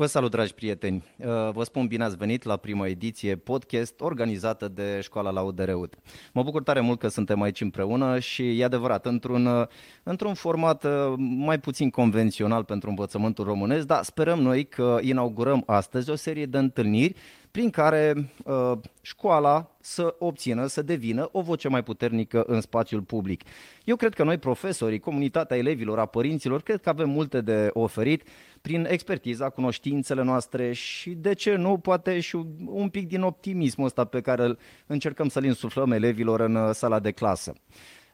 [0.00, 1.04] Vă salut, dragi prieteni!
[1.16, 5.94] Uh, vă spun bine ați venit la prima ediție podcast organizată de Școala la UDRUT.
[6.32, 9.66] Mă bucur tare mult că suntem aici împreună și e adevărat, într-un, uh,
[10.02, 16.10] într-un format uh, mai puțin convențional pentru învățământul românesc, dar sperăm noi că inaugurăm astăzi
[16.10, 17.14] o serie de întâlniri
[17.50, 23.42] prin care uh, școala să obțină, să devină o voce mai puternică în spațiul public.
[23.84, 28.22] Eu cred că noi, profesorii, comunitatea elevilor, a părinților, cred că avem multe de oferit
[28.60, 34.04] prin expertiza, cunoștințele noastre și, de ce nu, poate și un pic din optimismul ăsta
[34.04, 37.52] pe care îl încercăm să-l insuflăm elevilor în uh, sala de clasă.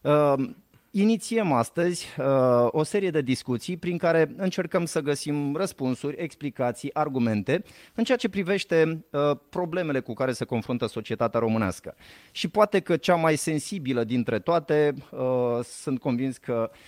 [0.03, 0.35] Uh,
[0.99, 2.25] Inițiem astăzi uh,
[2.71, 7.63] o serie de discuții prin care încercăm să găsim răspunsuri, explicații, argumente
[7.95, 11.95] în ceea ce privește uh, problemele cu care se confruntă societatea românească.
[12.31, 16.79] Și poate că cea mai sensibilă dintre toate, uh, sunt convins că uh,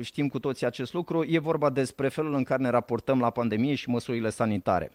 [0.00, 3.74] știm cu toții acest lucru, e vorba despre felul în care ne raportăm la pandemie
[3.74, 4.90] și măsurile sanitare.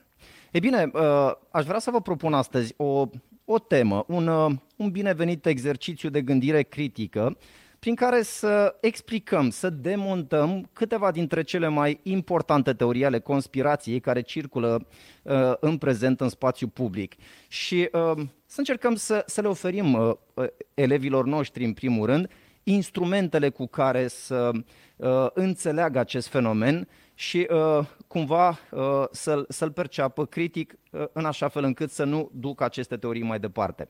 [0.52, 3.10] Ei bine, uh, aș vrea să vă propun astăzi o,
[3.46, 7.37] o temă, un, uh, un binevenit exercițiu de gândire critică
[7.85, 14.21] prin care să explicăm, să demontăm câteva dintre cele mai importante teorii ale conspirației care
[14.21, 14.87] circulă
[15.24, 17.15] uh, în prezent în spațiu public.
[17.48, 22.30] Și uh, să încercăm să, să le oferim uh, uh elevilor noștri, în primul rând,
[22.68, 24.52] instrumentele cu care să
[24.96, 31.48] uh, înțeleagă acest fenomen și uh, cumva uh, să-l, să-l perceapă critic uh, în așa
[31.48, 33.90] fel încât să nu ducă aceste teorii mai departe.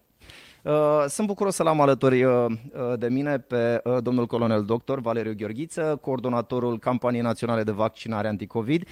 [0.66, 5.34] Uh, sunt bucuros să-l am alături uh, uh, de mine pe domnul colonel doctor Valeriu
[5.38, 8.88] Gheorghiță, coordonatorul campaniei naționale de vaccinare anticovid.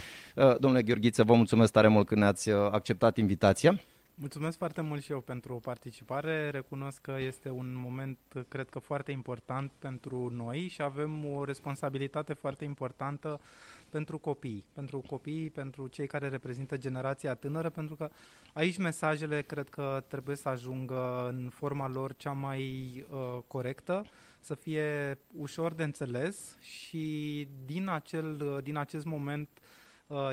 [0.60, 3.80] Domnule Gheorghiță, vă mulțumesc tare mult că ne-ați acceptat invitația.
[4.16, 6.50] Mulțumesc foarte mult și eu pentru participare.
[6.50, 12.34] Recunosc că este un moment, cred că, foarte important pentru noi și avem o responsabilitate
[12.34, 13.42] foarte importantă
[13.90, 18.10] pentru copii, pentru copii, pentru cei care reprezintă generația tânără, pentru că
[18.54, 22.64] aici mesajele cred că trebuie să ajungă în forma lor cea mai
[23.10, 24.06] uh, corectă,
[24.40, 29.63] să fie ușor de înțeles și din, acel, uh, din acest moment uh,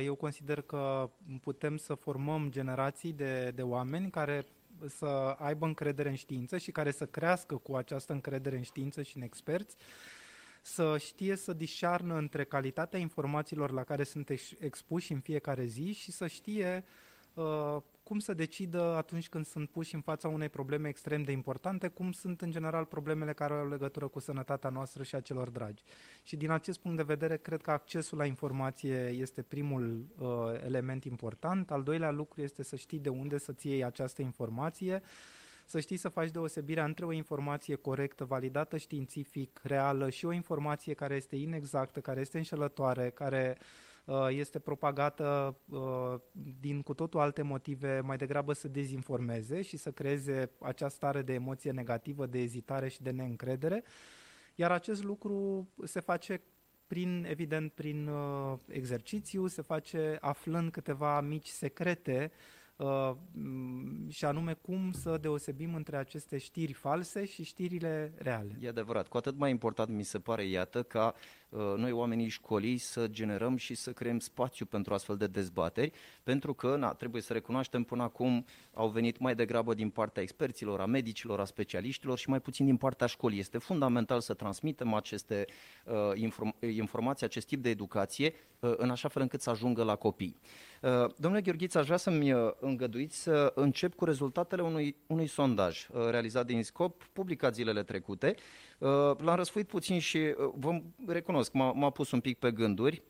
[0.01, 1.11] eu consider că
[1.41, 4.47] putem să formăm generații de, de oameni care
[4.89, 5.07] să
[5.39, 9.23] aibă încredere în știință și care să crească cu această încredere în știință și în
[9.23, 9.77] experți
[10.63, 16.13] să știe să discearnă între calitatea informațiilor la care sunt expuși în fiecare zi și
[16.13, 16.85] să știe
[17.35, 17.77] uh,
[18.11, 22.13] cum să decidă atunci când sunt puși în fața unei probleme extrem de importante, cum
[22.13, 25.83] sunt în general problemele care au legătură cu sănătatea noastră și a celor dragi.
[26.23, 30.29] Și din acest punct de vedere, cred că accesul la informație este primul uh,
[30.65, 31.71] element important.
[31.71, 35.03] Al doilea lucru este să știi de unde să-ți iei această informație,
[35.65, 40.95] să știi să faci deosebirea între o informație corectă, validată științific, reală și o informație
[40.95, 43.90] care este inexactă, care este înșelătoare, care uh,
[44.29, 46.15] este propagată uh,
[46.61, 51.33] din cu totul alte motive, mai degrabă să dezinformeze și să creeze această stare de
[51.33, 53.85] emoție negativă, de ezitare și de neîncredere.
[54.55, 56.43] Iar acest lucru se face
[56.87, 63.13] prin, evident, prin uh, exercițiu, se face aflând câteva mici secrete uh, Uh,
[64.09, 68.59] și anume cum să deosebim între aceste știri false și știrile reale.
[68.61, 69.09] E adevărat.
[69.09, 71.15] Cu atât mai important mi se pare, iată, ca
[71.49, 75.93] uh, noi oamenii școlii să generăm și să creăm spațiu pentru astfel de dezbateri,
[76.23, 80.81] pentru că, na, trebuie să recunoaștem, până acum au venit mai degrabă din partea experților,
[80.81, 83.39] a medicilor, a specialiștilor și mai puțin din partea școlii.
[83.39, 85.45] Este fundamental să transmitem aceste
[85.85, 89.97] uh, inform- informații, acest tip de educație, uh, în așa fel încât să ajungă la
[89.97, 90.37] copii.
[90.81, 95.87] Uh, domnule Gheorghiță, aș vrea să-mi uh, îngăduiți să încep cu rezultatele unui, unui sondaj
[95.93, 98.35] uh, realizat din SCOP, publicat zilele trecute.
[99.19, 103.03] L-am răsfuit puțin și vă recunosc, m-a, m-a pus un pic pe gânduri.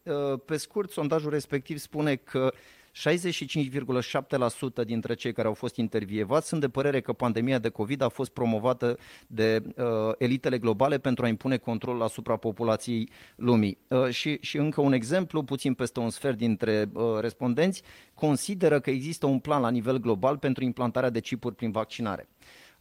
[0.44, 2.52] Pe scurt, sondajul respectiv spune că
[2.92, 8.08] 65,7% dintre cei care au fost intervievați sunt de părere că pandemia de COVID a
[8.08, 9.84] fost promovată de uh,
[10.18, 13.78] elitele globale pentru a impune control asupra populației lumii.
[13.88, 17.82] Uh, și, și încă un exemplu, puțin peste un sfert dintre uh, respondenți
[18.14, 22.28] consideră că există un plan la nivel global pentru implantarea de chipuri prin vaccinare.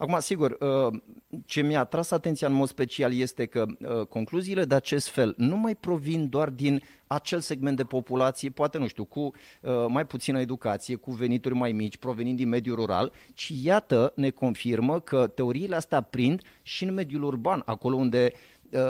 [0.01, 0.99] Acum, sigur, uh,
[1.45, 5.57] ce mi-a tras atenția în mod special este că uh, concluziile de acest fel nu
[5.57, 10.39] mai provin doar din acel segment de populație, poate, nu știu, cu uh, mai puțină
[10.39, 15.75] educație, cu venituri mai mici, provenind din mediul rural, ci iată, ne confirmă că teoriile
[15.75, 18.31] astea prind și în mediul urban, acolo unde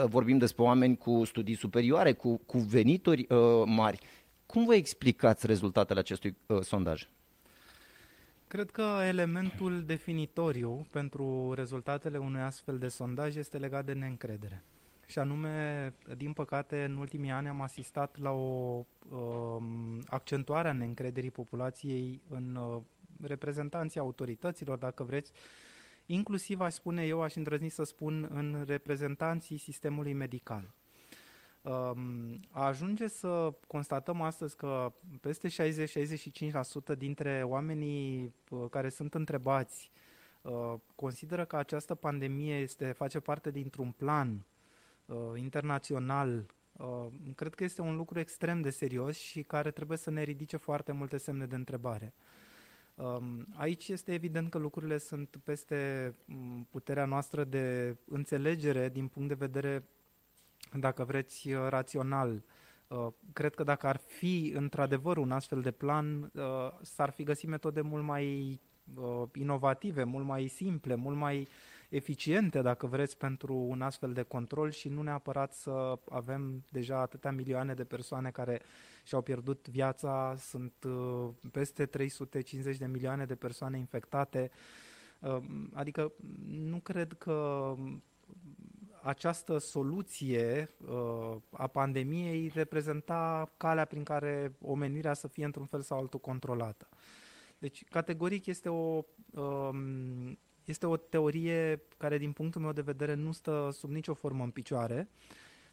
[0.04, 3.26] vorbim despre oameni cu studii superioare, cu, cu venituri
[3.64, 3.98] mari.
[4.46, 7.08] Cum vă explicați rezultatele acestui sondaj?
[8.50, 14.64] Cred că elementul definitoriu pentru rezultatele unui astfel de sondaj este legat de neîncredere.
[15.06, 19.62] și anume, din păcate, în ultimii ani am asistat la o uh,
[20.06, 22.82] accentuare a neîncrederii populației în uh,
[23.22, 25.32] reprezentanții autorităților, dacă vreți,
[26.06, 30.74] inclusiv, aș spune eu, aș îndrăzni să spun, în reprezentanții sistemului medical.
[31.62, 35.48] Um, a ajunge să constatăm astăzi că peste
[36.94, 39.90] 60-65% dintre oamenii uh, care sunt întrebați
[40.42, 44.44] uh, consideră că această pandemie este, face parte dintr-un plan
[45.06, 46.46] uh, internațional.
[47.34, 50.92] Cred că este un lucru extrem de serios și care trebuie să ne ridice foarte
[50.92, 52.14] multe semne de întrebare.
[52.94, 59.28] Um, aici este evident că lucrurile sunt peste mm, puterea noastră de înțelegere din punct
[59.28, 59.84] de vedere
[60.78, 62.42] dacă vreți, uh, rațional.
[62.88, 66.42] Uh, cred că dacă ar fi într-adevăr un astfel de plan, uh,
[66.82, 68.60] s-ar fi găsit metode mult mai
[69.34, 71.48] inovative, mult mai simple, mult mai
[71.88, 77.30] eficiente, dacă vreți, pentru un astfel de control și nu neapărat să avem deja atâtea
[77.30, 78.60] milioane de persoane care
[79.04, 80.72] și-au pierdut viața, sunt
[81.52, 84.50] peste 350 de milioane de persoane infectate.
[85.72, 86.12] Adică
[86.46, 87.74] nu cred că
[89.02, 95.98] această soluție uh, a pandemiei reprezenta calea prin care omenirea să fie într-un fel sau
[95.98, 96.88] altul controlată.
[97.58, 103.32] Deci, categoric, este o, um, este o teorie care, din punctul meu de vedere, nu
[103.32, 105.08] stă sub nicio formă în picioare,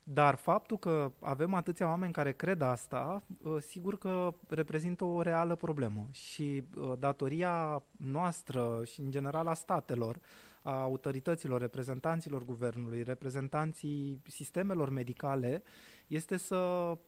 [0.04, 5.56] dar faptul că avem atâția oameni care cred asta, uh, sigur că reprezintă o reală
[5.56, 10.20] problemă și uh, datoria noastră și, în general, a statelor
[10.62, 15.64] a autorităților, reprezentanților guvernului, reprezentanții sistemelor medicale,
[16.08, 16.56] este să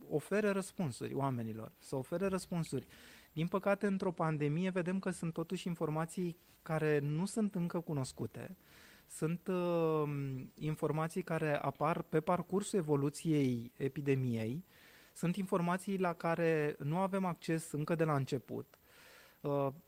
[0.10, 2.88] ofere răspunsuri oamenilor, să ofere răspunsuri.
[3.34, 8.58] Din păcate, într-o pandemie vedem că sunt totuși informații care nu sunt încă cunoscute.
[9.08, 10.04] Sunt uh,
[10.54, 14.66] informații care apar pe parcursul evoluției epidemiei,
[15.14, 18.79] sunt informații la care nu avem acces încă de la început Uh,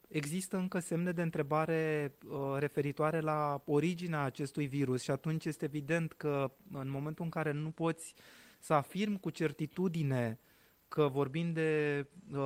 [0.08, 6.14] există încă semne de întrebare uh, referitoare la originea acestui virus și atunci este evident
[6.14, 8.14] că în momentul în care nu poți
[8.60, 10.40] să afirmi cu certitudine
[10.88, 12.40] că vorbim de uh,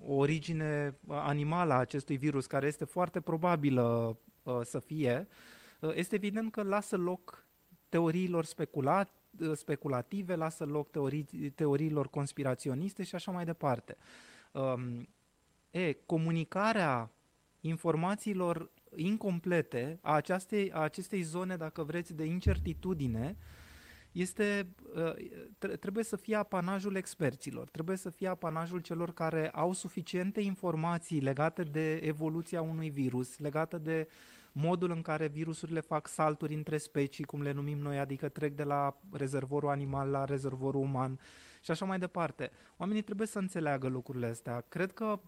[0.00, 5.28] o origine animală a acestui virus, care este foarte probabilă uh, să fie,
[5.80, 7.46] uh, este evident că lasă loc
[7.88, 9.08] teoriilor specula-
[9.54, 13.96] speculative, lasă loc teorii, teoriilor conspiraționiste și așa mai departe.
[14.52, 14.74] Uh,
[15.70, 17.12] E, comunicarea
[17.60, 23.36] informațiilor incomplete a acestei, a acestei zone, dacă vreți, de incertitudine,
[24.12, 25.14] este, ă,
[25.80, 31.62] trebuie să fie apanajul experților, trebuie să fie apanajul celor care au suficiente informații legate
[31.62, 34.08] de evoluția unui virus, legate de
[34.52, 38.62] modul în care virusurile fac salturi între specii, cum le numim noi, adică trec de
[38.62, 41.18] la rezervorul animal la rezervorul uman,
[41.68, 42.50] și așa mai departe.
[42.76, 44.64] Oamenii trebuie să înțeleagă lucrurile astea.
[44.68, 45.20] Cred că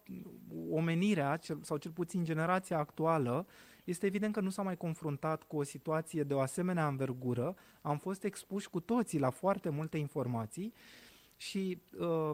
[0.71, 3.47] omenirea, sau cel puțin generația actuală,
[3.85, 7.57] este evident că nu s-a mai confruntat cu o situație de o asemenea învergură.
[7.83, 10.73] Am fost expuși cu toții la foarte multe informații
[11.37, 12.31] și uh,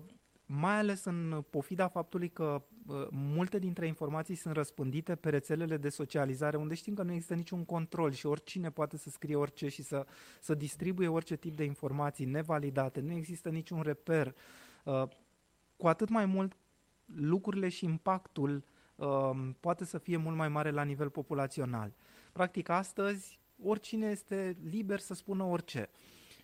[0.47, 5.89] mai ales în pofida faptului că uh, multe dintre informații sunt răspândite pe rețelele de
[5.89, 9.83] socializare, unde știm că nu există niciun control și oricine poate să scrie orice și
[9.83, 10.07] să,
[10.41, 14.35] să distribuie orice tip de informații nevalidate, nu există niciun reper.
[14.85, 15.03] Uh,
[15.77, 16.57] cu atât mai mult,
[17.05, 18.65] lucrurile și impactul
[18.95, 21.95] uh, poate să fie mult mai mare la nivel populațional.
[22.33, 25.89] Practic, astăzi, oricine este liber să spună orice.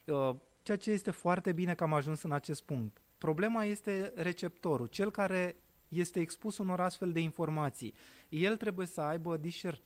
[0.06, 3.02] Uh, ceea ce este foarte bine că am ajuns în acest punct.
[3.22, 5.56] Problema este receptorul, cel care
[5.88, 7.94] este expus unor astfel de informații.
[8.28, 9.80] El trebuie să aibă discer,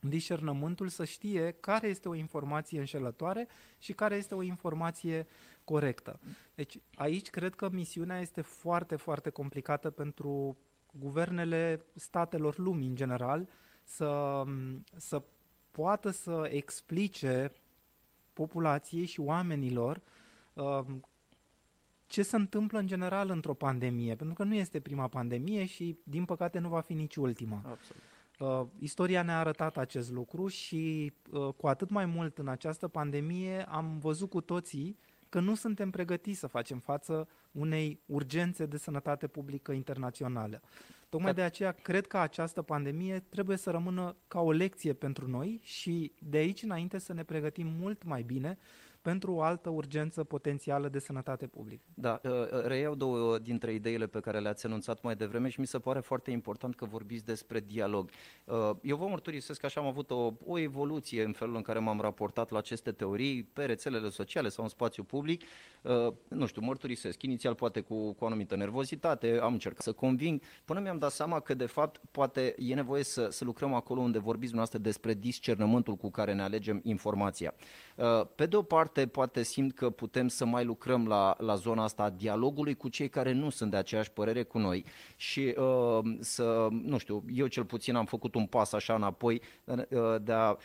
[0.00, 5.26] discernământul să știe care este o informație înșelătoare și care este o informație
[5.64, 6.20] corectă.
[6.54, 10.58] Deci aici cred că misiunea este foarte, foarte complicată pentru
[10.92, 13.48] guvernele statelor lumii în general
[13.82, 14.42] să,
[14.96, 15.22] să
[15.70, 17.52] poată să explice
[18.32, 20.02] populației și oamenilor
[20.52, 20.84] uh,
[22.06, 26.24] ce se întâmplă în general într-o pandemie, pentru că nu este prima pandemie și, din
[26.24, 27.56] păcate, nu va fi nici ultima.
[27.56, 28.02] Absolut.
[28.38, 33.62] Uh, istoria ne-a arătat acest lucru și, uh, cu atât mai mult în această pandemie,
[33.68, 34.98] am văzut cu toții
[35.28, 40.60] că nu suntem pregătiți să facem față unei urgențe de sănătate publică internațională.
[41.08, 45.60] Tocmai de aceea cred că această pandemie trebuie să rămână ca o lecție pentru noi
[45.62, 48.58] și de aici înainte să ne pregătim mult mai bine
[49.06, 51.82] pentru o altă urgență potențială de sănătate publică.
[51.94, 55.66] Da, uh, uh, reiau două dintre ideile pe care le-ați anunțat mai devreme și mi
[55.66, 58.10] se pare foarte important că vorbiți despre dialog.
[58.44, 61.78] Uh, eu vă mărturisesc că așa am avut o, o evoluție în felul în care
[61.78, 65.42] m-am raportat la aceste teorii pe rețelele sociale sau în spațiu public.
[66.28, 70.80] Nu știu, mărturisesc, inițial poate cu, cu o anumită nervozitate, am încercat să conving, până
[70.80, 74.52] mi-am dat seama că de fapt poate e nevoie să, să lucrăm acolo unde vorbiți
[74.52, 77.54] dumneavoastră despre discernământul cu care ne alegem informația.
[78.34, 82.02] Pe de o parte, poate simt că putem să mai lucrăm la, la zona asta
[82.02, 84.84] a dialogului cu cei care nu sunt de aceeași părere cu noi.
[85.16, 89.76] Și uh, să, nu știu, eu cel puțin am făcut un pas așa înapoi uh,
[90.22, 90.56] de a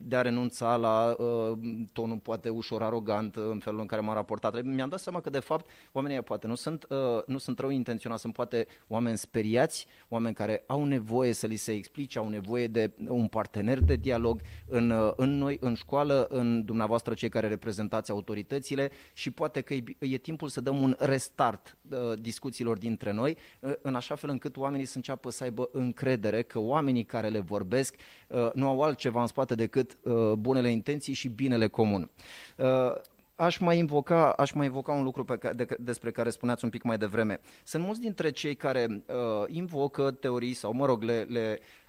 [0.00, 1.58] de a renunța la uh,
[1.92, 4.62] tonul poate ușor arogant în felul în care m-am raportat.
[4.62, 8.20] Mi-am dat seama că de fapt oamenii poate nu sunt, uh, nu sunt rău intenționați,
[8.20, 12.92] sunt poate oameni speriați, oameni care au nevoie să li se explice, au nevoie de
[13.08, 18.10] un partener de dialog în, uh, în noi, în școală, în dumneavoastră cei care reprezentați
[18.10, 21.76] autoritățile și poate că e, e timpul să dăm un restart
[22.18, 23.36] discuțiilor dintre noi,
[23.82, 27.94] în așa fel încât oamenii să înceapă să aibă încredere că oamenii care le vorbesc
[28.54, 32.10] nu au altceva în spate decât uh, bunele intenții și binele comun.
[32.56, 32.66] Uh,
[33.34, 36.70] aș mai invoca, aș mai invoca un lucru pe care, de, despre care spuneați un
[36.70, 37.40] pic mai devreme.
[37.64, 41.85] Sunt mulți dintre cei care uh, invocă teorii sau, mă rog, le, le Uh, uh,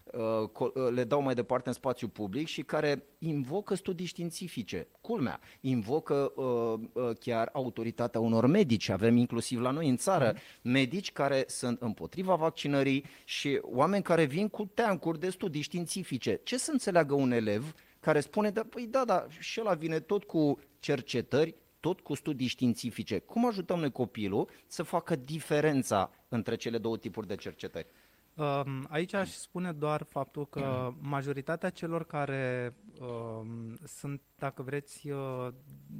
[0.93, 4.87] le dau mai departe în spațiu public și care invocă studii științifice.
[5.01, 8.89] Culmea, invocă uh, chiar autoritatea unor medici.
[8.89, 10.71] Avem inclusiv la noi în țară mm.
[10.71, 16.39] medici care sunt împotriva vaccinării și oameni care vin cu teancuri de studii științifice.
[16.43, 20.23] Ce să înțeleagă un elev care spune, da, păi da, da, și ăla vine tot
[20.23, 23.19] cu cercetări, tot cu studii științifice.
[23.19, 27.87] Cum ajutăm noi copilul să facă diferența între cele două tipuri de cercetări?
[28.87, 35.47] Aici aș spune doar faptul că majoritatea celor care um, sunt, dacă vreți, uh,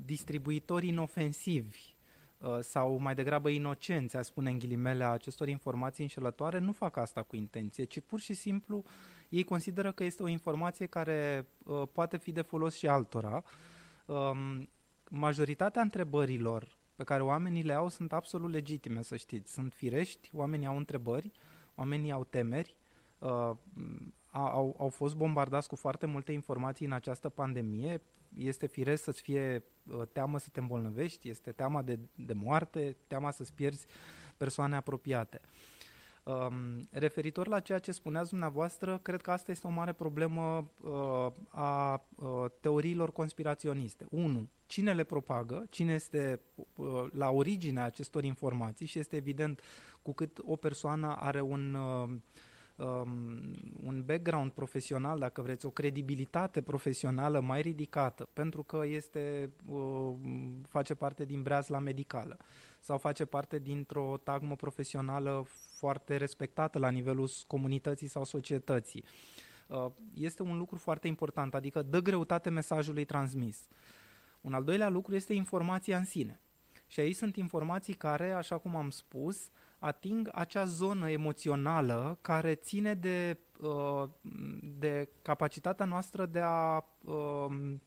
[0.06, 1.80] distribuitori inofensivi
[2.38, 6.98] uh, sau mai degrabă inocenți, a spune în ghilimele, a acestor informații înșelătoare, nu fac
[6.98, 8.84] asta cu intenție, ci pur și simplu
[9.30, 13.44] ei consideră că este o informație care uh, poate fi de folos și altora.
[14.06, 14.70] Um,
[15.10, 19.54] majoritatea întrebărilor pe care oamenii le au sunt absolut legitime, să știți.
[19.54, 21.32] Sunt firești, oamenii au întrebări,
[21.78, 22.76] oamenii au temeri,
[23.20, 23.52] uh,
[24.32, 28.02] au, au fost bombardați cu foarte multe informații în această pandemie.
[28.38, 33.32] Este firesc să-ți fie uh, teamă să te îmbolnăvești, este teama de, de moarte, teama
[33.32, 33.86] să-ți pierzi
[34.38, 35.42] persoane apropiate.
[36.28, 41.32] Um, referitor la ceea ce spuneați dumneavoastră, cred că asta este o mare problemă uh,
[41.50, 44.06] a uh, teoriilor conspiraționiste.
[44.10, 44.50] 1.
[44.66, 46.40] Cine le propagă, cine este
[46.76, 49.62] uh, la originea acestor informații și este evident
[50.02, 52.10] cu cât o persoană are un, uh,
[52.76, 60.14] um, un background profesional, dacă vreți, o credibilitate profesională mai ridicată, pentru că este, uh,
[60.68, 62.38] face parte din breazla medicală
[62.80, 65.46] sau face parte dintr-o tagmă profesională
[65.78, 69.04] foarte respectată la nivelul comunității sau societății.
[69.68, 73.68] Uh, este un lucru foarte important, adică dă greutate mesajului transmis.
[74.42, 76.42] Un al doilea lucru este informația în sine.
[76.88, 82.94] Și aici sunt informații care, așa cum am spus, ating acea zonă emoțională care ține
[82.94, 84.04] de, uh,
[84.78, 87.82] de capacitatea noastră de a um,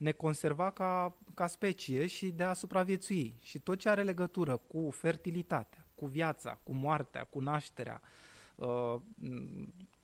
[0.00, 3.34] ne conserva ca, ca specie și de a supraviețui.
[3.40, 8.00] Și tot ce are legătură cu fertilitatea, cu viața, cu moartea, cu nașterea,
[8.54, 8.96] uh,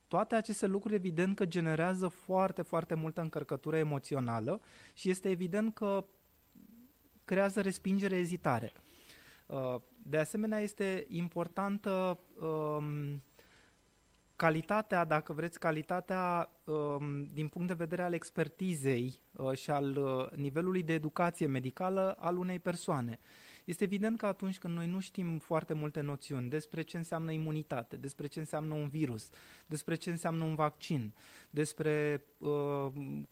[0.08, 4.60] toate aceste lucruri evident că generează foarte, foarte multă încărcătură emoțională
[4.92, 6.06] și este evident că
[7.24, 8.72] creează respingere, ezitare.
[9.46, 13.22] Uh, de asemenea, este importantă um,
[14.36, 20.38] calitatea, dacă vreți, calitatea um, din punct de vedere al expertizei uh, și al uh,
[20.38, 23.18] nivelului de educație medicală al unei persoane.
[23.64, 27.96] Este evident că atunci când noi nu știm foarte multe noțiuni despre ce înseamnă imunitate,
[27.96, 29.28] despre ce înseamnă un virus,
[29.66, 31.14] despre ce înseamnă un vaccin,
[31.50, 32.86] despre uh,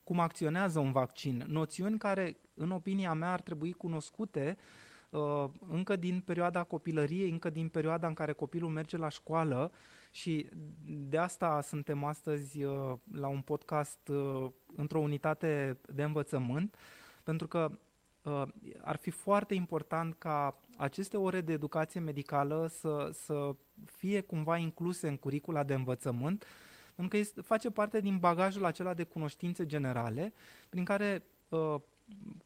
[0.04, 5.96] cum acționează un vaccin, noțiuni care, în opinia mea, ar trebui cunoscute uh, Uh, încă
[5.96, 9.72] din perioada copilăriei, încă din perioada în care copilul merge la școală
[10.14, 10.48] și
[10.84, 16.76] de asta suntem astăzi uh, la un podcast uh, într-o unitate de învățământ,
[17.22, 17.78] pentru că
[18.80, 25.08] ar fi foarte important ca aceste ore de educație medicală să, să fie cumva incluse
[25.08, 26.44] în curicula de învățământ,
[26.94, 30.32] pentru că este, face parte din bagajul acela de cunoștințe generale,
[30.68, 31.24] prin care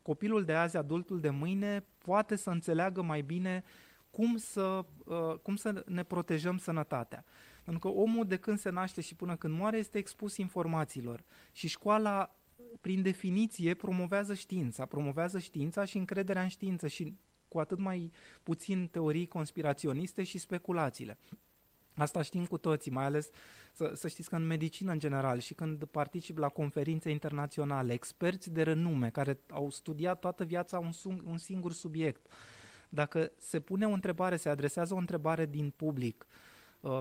[0.03, 3.65] copilul de azi, adultul de mâine, poate să înțeleagă mai bine
[4.11, 7.25] cum să, uh, cum să ne protejăm sănătatea.
[7.69, 11.25] Pentru că omul de când se naște și până când moare este expus informațiilor.
[11.53, 12.37] Și școala
[12.81, 17.15] prin definiție, promovează știința, promovează știința și încrederea în știință și
[17.49, 21.19] cu atât mai puțin teorii conspiraționiste și speculațiile.
[21.95, 23.31] Asta știm cu toții, mai ales
[23.73, 28.51] să, să știți că în medicină în general și când particip la conferințe internaționale, experți
[28.51, 32.27] de renume care au studiat toată viața un, un singur subiect,
[32.89, 36.57] dacă se pune o întrebare, se adresează o întrebare din public uh,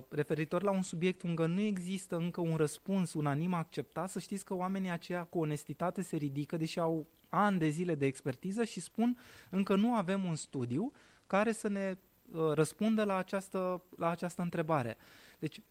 [0.09, 4.53] referitor la un subiect unde nu există încă un răspuns unanim acceptat, să știți că
[4.53, 9.17] oamenii aceia cu onestitate se ridică, deși au ani de zile de expertiză și spun
[9.49, 10.91] încă nu avem un studiu
[11.27, 11.97] care să ne
[12.31, 14.97] uh, răspundă la această, la această întrebare.
[15.39, 15.61] Deci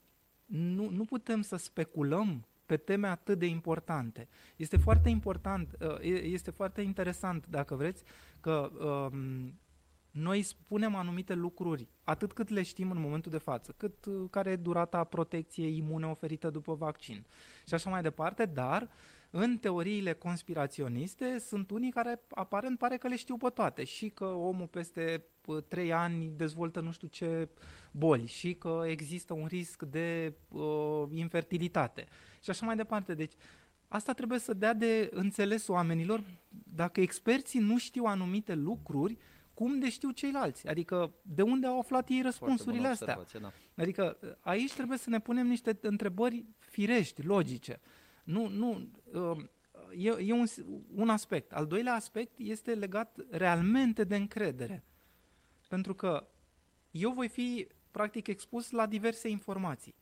[0.46, 4.28] nu, nu putem să speculăm pe teme atât de importante.
[4.56, 8.02] Este foarte important, uh, este foarte interesant, dacă vreți,
[8.40, 8.70] că
[9.12, 9.58] um,
[10.16, 14.50] noi spunem anumite lucruri, atât cât le știm în momentul de față, cât uh, care
[14.50, 17.24] e durata protecției imune oferită după vaccin
[17.66, 18.88] și așa mai departe, dar
[19.30, 24.24] în teoriile conspiraționiste sunt unii care aparent pare că le știu pe toate și că
[24.24, 27.48] omul peste uh, trei ani dezvoltă nu știu ce
[27.90, 32.06] boli și că există un risc de uh, infertilitate
[32.42, 33.14] și așa mai departe.
[33.14, 33.32] Deci
[33.88, 36.24] asta trebuie să dea de înțeles oamenilor.
[36.74, 39.18] Dacă experții nu știu anumite lucruri,
[39.56, 40.68] cum de știu ceilalți?
[40.68, 43.18] Adică de unde au aflat ei răspunsurile astea?
[43.40, 43.52] Da.
[43.74, 47.80] Adică aici trebuie să ne punem niște întrebări firești, logice.
[48.24, 49.50] Nu, nu, um,
[49.96, 50.46] e, e un,
[50.94, 51.52] un aspect.
[51.52, 54.84] Al doilea aspect este legat realmente de încredere.
[55.68, 56.28] Pentru că
[56.90, 59.94] eu voi fi practic expus la diverse informații.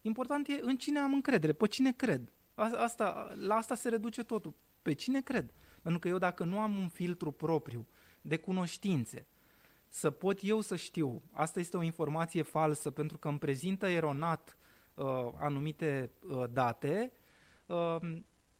[0.00, 2.32] Important e în cine am încredere, pe cine cred.
[2.54, 4.54] Asta, la asta se reduce totul.
[4.82, 5.52] Pe cine cred?
[5.82, 7.86] Pentru că eu dacă nu am un filtru propriu
[8.26, 9.26] de cunoștințe,
[9.88, 14.56] să pot eu să știu, asta este o informație falsă pentru că îmi prezintă eronat
[14.94, 15.06] uh,
[15.38, 17.12] anumite uh, date,
[17.66, 17.96] uh,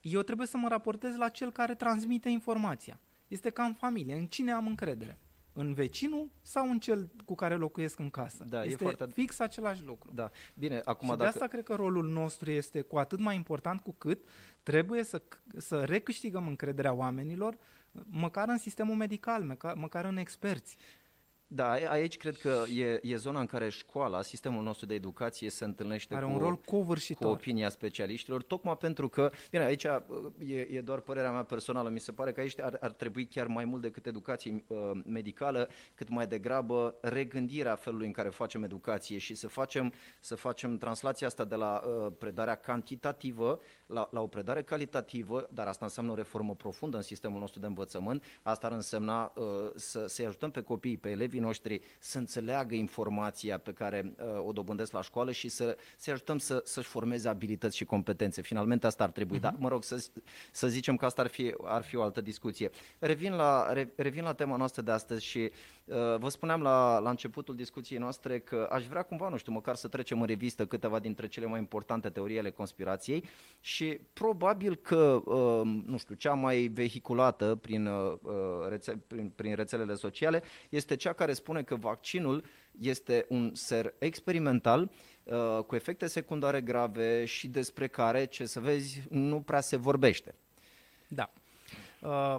[0.00, 3.00] eu trebuie să mă raportez la cel care transmite informația.
[3.28, 5.18] Este ca în familie, în cine am încredere
[5.56, 8.44] în vecinul sau în cel cu care locuiesc în casă.
[8.48, 9.12] Da, este e foarte...
[9.12, 10.10] fix același lucru.
[10.14, 10.30] Da.
[10.54, 11.22] Bine, acum și dacă...
[11.22, 14.18] de asta cred că rolul nostru este cu atât mai important cu cât
[14.62, 15.22] trebuie să,
[15.56, 17.56] să recâștigăm încrederea oamenilor
[18.04, 20.76] măcar în sistemul medical, măcar, măcar în experți.
[21.48, 25.64] Da, aici cred că e, e zona în care școala, sistemul nostru de educație se
[25.64, 27.26] întâlnește Are cu, un rol covârșitor.
[27.26, 30.00] cu opinia specialiștilor, tocmai pentru că, bine, aici uh,
[30.46, 33.46] e, e doar părerea mea personală, mi se pare că aici ar, ar trebui chiar
[33.46, 39.18] mai mult decât educație uh, medicală, cât mai degrabă regândirea felului în care facem educație
[39.18, 44.26] și să facem, să facem translația asta de la uh, predarea cantitativă la, la o
[44.26, 48.72] predare calitativă, dar asta înseamnă o reformă profundă în sistemul nostru de învățământ, asta ar
[48.72, 49.44] însemna uh,
[49.74, 54.52] să, să ajutăm pe copii, pe elevii noștri să înțeleagă informația pe care uh, o
[54.52, 58.42] dobândesc la școală și să, să ajutăm să, să-și formeze abilități și competențe.
[58.42, 59.40] Finalmente asta ar trebui, uh-huh.
[59.40, 60.06] dar mă rog să,
[60.52, 62.70] să zicem că asta ar fi, ar fi o altă discuție.
[62.98, 65.50] Revin la, re, revin la tema noastră de astăzi și uh,
[66.18, 69.88] vă spuneam la, la începutul discuției noastre că aș vrea cumva, nu știu, măcar să
[69.88, 73.24] trecem în revistă câteva dintre cele mai importante teorii ale conspirației
[73.60, 78.18] și probabil că, uh, nu știu, cea mai vehiculată prin, uh,
[78.68, 82.44] rețe- prin, prin rețelele sociale este cea care spune că vaccinul
[82.80, 84.90] este un ser experimental
[85.22, 90.34] uh, cu efecte secundare grave și despre care, ce să vezi, nu prea se vorbește.
[91.08, 91.32] Da.
[92.00, 92.36] Uh,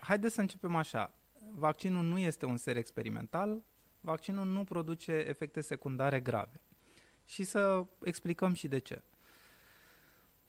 [0.00, 1.12] haideți să începem așa.
[1.56, 3.62] Vaccinul nu este un ser experimental,
[4.00, 6.60] vaccinul nu produce efecte secundare grave.
[7.24, 9.02] Și să explicăm și de ce.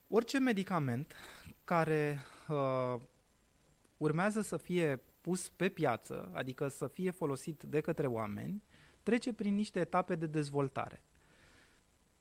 [0.08, 1.15] Orice medicament
[1.63, 3.02] care uh,
[3.98, 8.63] urmează să fie pus pe piață, adică să fie folosit de către oameni,
[9.04, 11.02] trece prin niște etape de dezvoltare.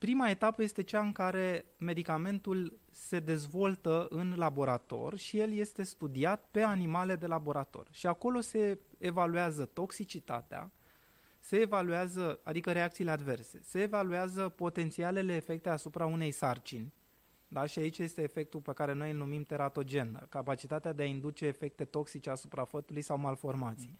[0.05, 6.47] Prima etapă este cea în care medicamentul se dezvoltă în laborator și el este studiat
[6.51, 7.87] pe animale de laborator.
[7.91, 10.71] Și acolo se evaluează toxicitatea,
[11.39, 16.93] se evaluează, adică reacțiile adverse, se evaluează potențialele efecte asupra unei sarcini,
[17.47, 17.65] da?
[17.65, 21.85] Și aici este efectul pe care noi îl numim teratogen, capacitatea de a induce efecte
[21.85, 23.99] toxice asupra fătului sau malformații.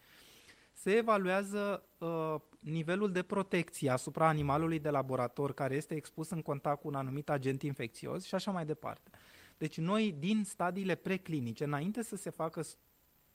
[0.78, 6.80] Se evaluează uh, nivelul de protecție asupra animalului de laborator care este expus în contact
[6.80, 9.10] cu un anumit agent infecțios și așa mai departe.
[9.58, 12.62] Deci noi, din stadiile preclinice, înainte să se facă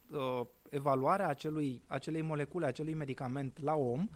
[0.09, 4.09] uh, evaluarea acelui, acelei molecule, acelui medicament la om,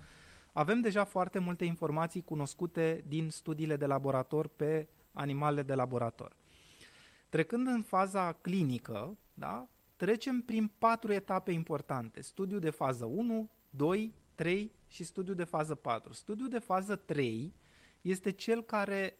[0.54, 6.36] avem deja foarte multe informații cunoscute din studiile de laborator pe animale de laborator.
[7.30, 12.22] Trecând în faza clinică, da, trecem prin patru etape importante.
[12.22, 16.14] Studiu de fază 1, 2, 3 și studiu de fază 4.
[16.14, 17.54] Studiul de fază 3
[18.02, 19.18] este cel care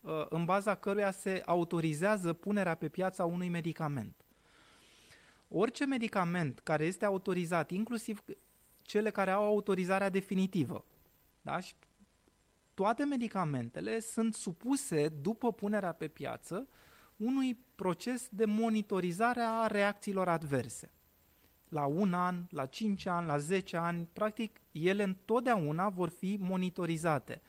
[0.00, 4.24] uh, în baza căruia se autorizează punerea pe piața unui medicament.
[5.48, 8.24] Orice medicament care este autorizat, inclusiv
[8.82, 10.84] cele care au autorizarea definitivă,
[11.40, 11.60] da?
[11.60, 11.74] și
[12.74, 16.68] toate medicamentele sunt supuse, după punerea pe piață,
[17.16, 20.90] unui proces de monitorizare a reacțiilor adverse.
[21.68, 27.42] La un an, la 5 ani, la 10 ani, practic, ele întotdeauna vor fi monitorizate.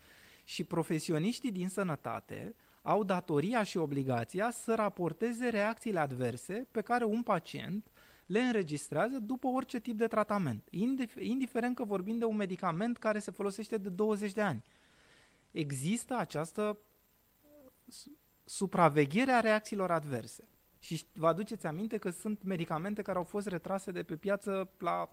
[0.44, 7.24] Și profesioniștii din sănătate au datoria și obligația să raporteze reacțiile adverse pe care un
[7.24, 7.92] pacient
[8.26, 10.68] le înregistrează după orice tip de tratament,
[11.20, 14.64] indiferent că vorbim de un medicament care se folosește de 20 de ani.
[15.52, 16.78] Există această
[18.48, 20.48] supraveghere a reacțiilor adverse.
[20.80, 25.10] Și vă aduceți aminte că sunt medicamente care au fost retrase de pe piață la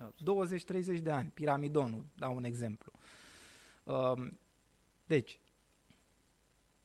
[0.99, 1.31] 20-30 de ani.
[1.35, 2.92] Piramidonul, dau un exemplu.
[3.85, 4.38] Um,
[5.07, 5.40] deci,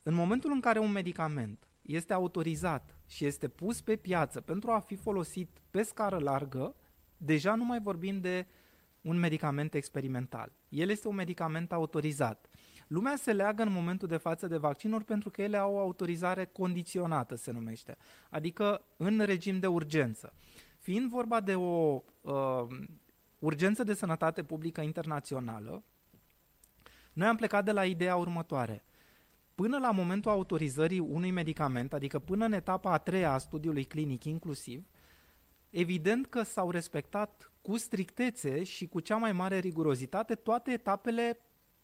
[0.02, 4.78] în momentul în care un medicament este autorizat și este pus pe piață pentru a
[4.78, 6.76] fi folosit pe scară largă,
[7.16, 8.46] deja nu mai vorbim de
[9.00, 10.52] un medicament experimental.
[10.68, 12.49] El este un medicament autorizat.
[12.90, 16.44] Lumea se leagă în momentul de față de vaccinuri pentru că ele au o autorizare
[16.44, 17.96] condiționată, se numește,
[18.30, 20.32] adică în regim de urgență.
[20.78, 22.66] Fiind vorba de o uh,
[23.38, 25.82] urgență de sănătate publică internațională,
[27.12, 28.84] noi am plecat de la ideea următoare.
[29.54, 34.24] Până la momentul autorizării unui medicament, adică până în etapa a treia a studiului clinic
[34.24, 34.86] inclusiv,
[35.70, 41.38] evident că s-au respectat cu strictețe și cu cea mai mare rigurozitate toate etapele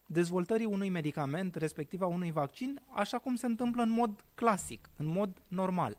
[0.07, 5.05] dezvoltării unui medicament, respectiv a unui vaccin, așa cum se întâmplă în mod clasic, în
[5.05, 5.97] mod normal.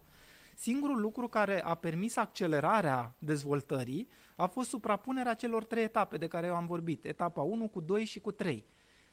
[0.55, 6.47] Singurul lucru care a permis accelerarea dezvoltării a fost suprapunerea celor trei etape de care
[6.47, 8.67] eu am vorbit, etapa 1 cu 2 și cu 3.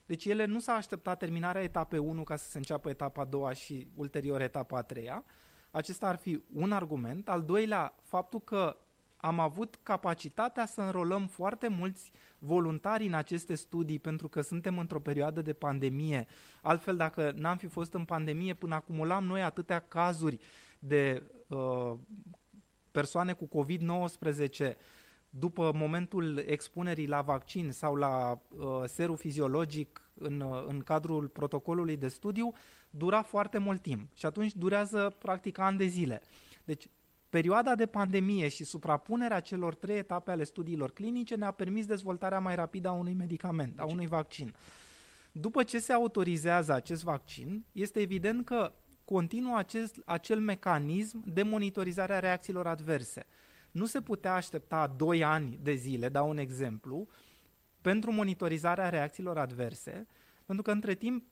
[0.05, 3.87] Deci ele nu s-a așteptat terminarea etapei 1 ca să se înceapă etapa 2 și
[3.95, 5.23] ulterior etapa 3
[5.71, 7.29] Acesta ar fi un argument.
[7.29, 8.77] Al doilea, faptul că
[9.25, 14.99] am avut capacitatea să înrolăm foarte mulți voluntari în aceste studii pentru că suntem într-o
[14.99, 16.27] perioadă de pandemie.
[16.61, 20.39] Altfel, dacă n-am fi fost în pandemie, până acumulam noi atâtea cazuri
[20.79, 21.93] de uh,
[22.91, 24.75] persoane cu COVID-19
[25.29, 31.97] după momentul expunerii la vaccin sau la uh, serul fiziologic în, uh, în cadrul protocolului
[31.97, 32.53] de studiu,
[32.89, 36.21] dura foarte mult timp și atunci durează practic ani de zile.
[36.63, 36.87] Deci
[37.35, 42.55] Perioada de pandemie și suprapunerea celor trei etape ale studiilor clinice ne-a permis dezvoltarea mai
[42.55, 44.53] rapidă a unui medicament, a unui vaccin.
[45.31, 48.73] După ce se autorizează acest vaccin, este evident că
[49.05, 53.25] continuă acest, acel mecanism de monitorizare a reacțiilor adverse.
[53.71, 57.07] Nu se putea aștepta 2 ani de zile, dau un exemplu,
[57.81, 60.07] pentru monitorizarea reacțiilor adverse,
[60.45, 61.25] pentru că între timp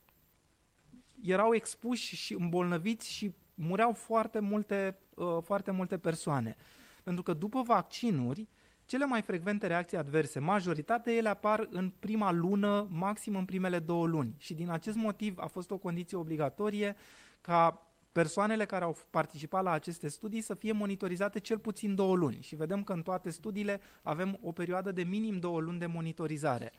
[1.22, 6.56] erau expuși și îmbolnăviți și mureau foarte multe, uh, foarte multe persoane.
[7.04, 8.48] Pentru că după vaccinuri,
[8.86, 14.08] cele mai frecvente reacții adverse, majoritatea ele apar în prima lună, maxim în primele două
[14.08, 14.36] luni.
[14.38, 16.96] Și din acest motiv a fost o condiție obligatorie
[17.42, 22.42] ca persoanele care au participat la aceste studii să fie monitorizate cel puțin două luni.
[22.42, 26.72] Și vedem că în toate studiile avem o perioadă de minim două luni de monitorizare.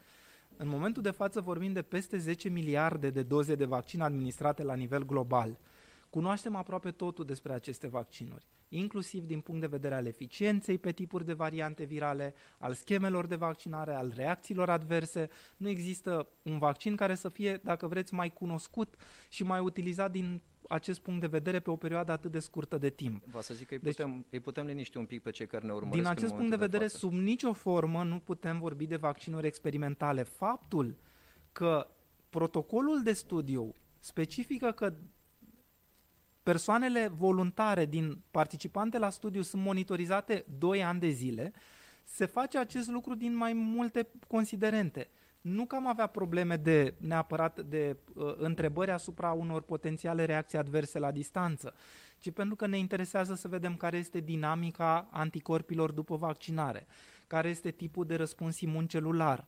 [0.56, 4.74] În momentul de față vorbim de peste 10 miliarde de doze de vaccin administrate la
[4.74, 5.58] nivel global.
[6.14, 11.24] Cunoaștem aproape totul despre aceste vaccinuri, inclusiv din punct de vedere al eficienței pe tipuri
[11.24, 15.28] de variante virale, al schemelor de vaccinare, al reacțiilor adverse.
[15.56, 18.94] Nu există un vaccin care să fie, dacă vreți, mai cunoscut
[19.28, 22.90] și mai utilizat din acest punct de vedere pe o perioadă atât de scurtă de
[22.90, 23.24] timp.
[23.24, 25.66] Vă să zic că îi deci, putem, îi putem liniști un pic pe cei care
[25.66, 28.96] ne urmăresc Din acest punct de vedere, de sub nicio formă nu putem vorbi de
[28.96, 30.22] vaccinuri experimentale.
[30.22, 30.96] Faptul
[31.52, 31.86] că
[32.28, 34.94] protocolul de studiu specifică că
[36.44, 41.52] persoanele voluntare din participante la studiu sunt monitorizate 2 ani de zile,
[42.04, 45.08] se face acest lucru din mai multe considerente.
[45.40, 50.98] Nu că am avea probleme de neapărat de uh, întrebări asupra unor potențiale reacții adverse
[50.98, 51.74] la distanță,
[52.18, 56.86] ci pentru că ne interesează să vedem care este dinamica anticorpilor după vaccinare,
[57.26, 59.46] care este tipul de răspuns imun celular,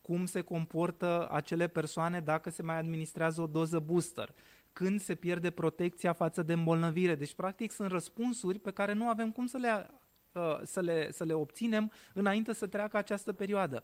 [0.00, 4.34] cum se comportă acele persoane dacă se mai administrează o doză booster,
[4.76, 7.14] când se pierde protecția față de îmbolnăvire.
[7.14, 9.90] Deci, practic, sunt răspunsuri pe care nu avem cum să le,
[10.32, 13.82] uh, să le, să le obținem înainte să treacă această perioadă.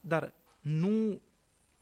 [0.00, 1.20] Dar nu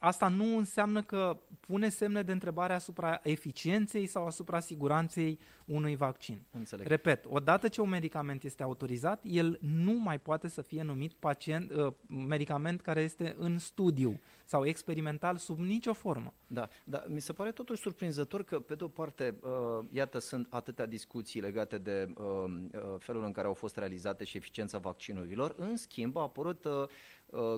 [0.04, 6.42] asta nu înseamnă că pune semne de întrebare asupra eficienței sau asupra siguranței unui vaccin.
[6.50, 6.86] Înțeleg.
[6.86, 11.72] Repet, odată ce un medicament este autorizat, el nu mai poate să fie numit pacient,
[11.72, 16.34] uh, medicament care este în studiu sau experimental sub nicio formă.
[16.46, 20.46] Da, da, mi se pare totuși surprinzător că, pe de o parte, uh, iată, sunt
[20.50, 25.54] atâtea discuții legate de uh, uh, felul în care au fost realizate și eficiența vaccinurilor.
[25.58, 26.88] În schimb, a apărut uh, Uh,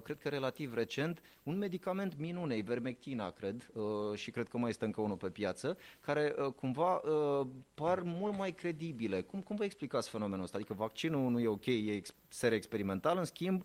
[0.03, 4.85] cred că relativ recent, un medicament minune, ivermectina, cred, uh, și cred că mai este
[4.85, 7.01] încă unul pe piață, care uh, cumva
[7.75, 9.21] par mult mai credibile.
[9.21, 10.57] Cum, cum vă explicați fenomenul ăsta?
[10.57, 13.65] Adică vaccinul nu e ok, e ser experimental, în schimb,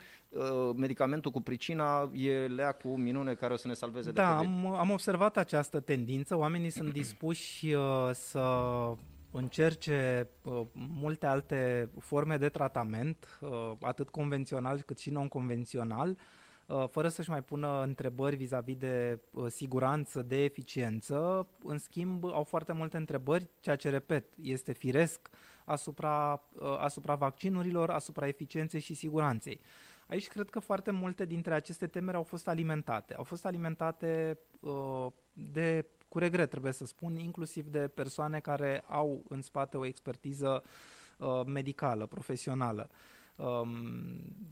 [0.76, 4.62] medicamentul cu pricina e lea cu minune care o să ne salveze da, de COVID.
[4.62, 6.38] Da, am, am observat această tendință.
[6.38, 7.76] Oamenii sunt dispuși
[8.12, 8.40] să
[9.32, 16.18] încerce uh, multe alte forme de tratament, uh, atât convențional cât și non-convențional,
[16.66, 21.48] uh, fără să-și mai pună întrebări vis-a-vis de uh, siguranță, de eficiență.
[21.64, 25.30] În schimb, au foarte multe întrebări, ceea ce, repet, este firesc
[25.66, 29.62] asupra, uh, asupra vaccinurilor, asupra eficienței și siguranței.
[30.08, 33.14] Aici cred că foarte multe dintre aceste temeri au fost alimentate.
[33.14, 39.24] Au fost alimentate uh, de cu regret trebuie să spun, inclusiv de persoane care au
[39.28, 40.64] în spate o expertiză
[41.18, 42.90] uh, medicală, profesională.
[43.36, 43.72] Um,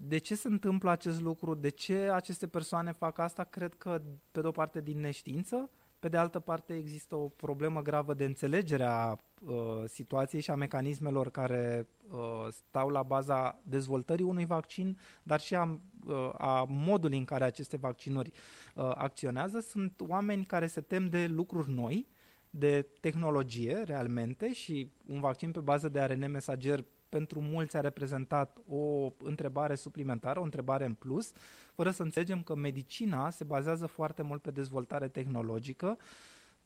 [0.02, 1.54] de ce se întâmplă acest lucru?
[1.54, 3.44] De ce aceste persoane fac asta?
[3.44, 8.14] Cred că, pe de-o parte, din neștiință, pe de altă parte, există o problemă gravă
[8.14, 14.46] de înțelegere a uh, situației și a mecanismelor care uh, stau la baza dezvoltării unui
[14.46, 18.32] vaccin, dar și a, uh, a modului în care aceste vaccinuri
[18.76, 19.60] uh, acționează.
[19.60, 22.08] Sunt oameni care se tem de lucruri noi,
[22.50, 28.58] de tehnologie realmente și un vaccin pe bază de ARN mesager pentru mulți a reprezentat
[28.68, 31.32] o întrebare suplimentară, o întrebare în plus,
[31.74, 35.98] fără să înțelegem că medicina se bazează foarte mult pe dezvoltare tehnologică.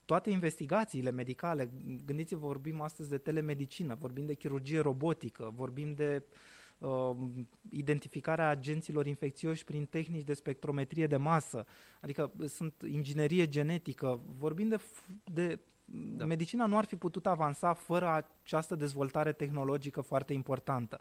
[0.05, 1.71] Toate investigațiile medicale,
[2.05, 6.23] gândiți-vă, vorbim astăzi de telemedicină, vorbim de chirurgie robotică, vorbim de
[6.77, 7.15] uh,
[7.69, 11.65] identificarea agenților infecțioși prin tehnici de spectrometrie de masă,
[12.01, 14.79] adică sunt inginerie genetică, vorbim de,
[15.23, 15.59] de
[15.95, 16.25] da.
[16.25, 18.07] medicina nu ar fi putut avansa fără
[18.43, 20.99] această dezvoltare tehnologică foarte importantă.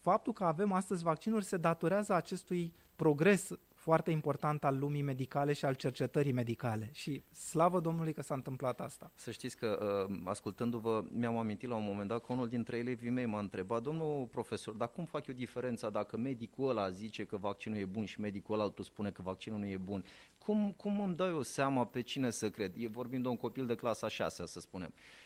[0.00, 3.50] Faptul că avem astăzi vaccinuri se datorează acestui progres
[3.86, 6.90] foarte important al lumii medicale și al cercetării medicale.
[6.92, 9.10] Și slavă Domnului că s-a întâmplat asta.
[9.14, 13.10] Să știți că, uh, ascultându-vă, mi-am amintit la un moment dat că unul dintre elevii
[13.10, 17.36] mei m-a întrebat, domnul profesor, dar cum fac eu diferența dacă medicul ăla zice că
[17.36, 20.04] vaccinul e bun și medicul ăla altul spune că vaccinul nu e bun?
[20.38, 22.72] Cum, cum îmi dau eu seama pe cine să cred?
[22.76, 24.92] E vorbim de un copil de clasa 6, să spunem.
[24.94, 25.25] Uh,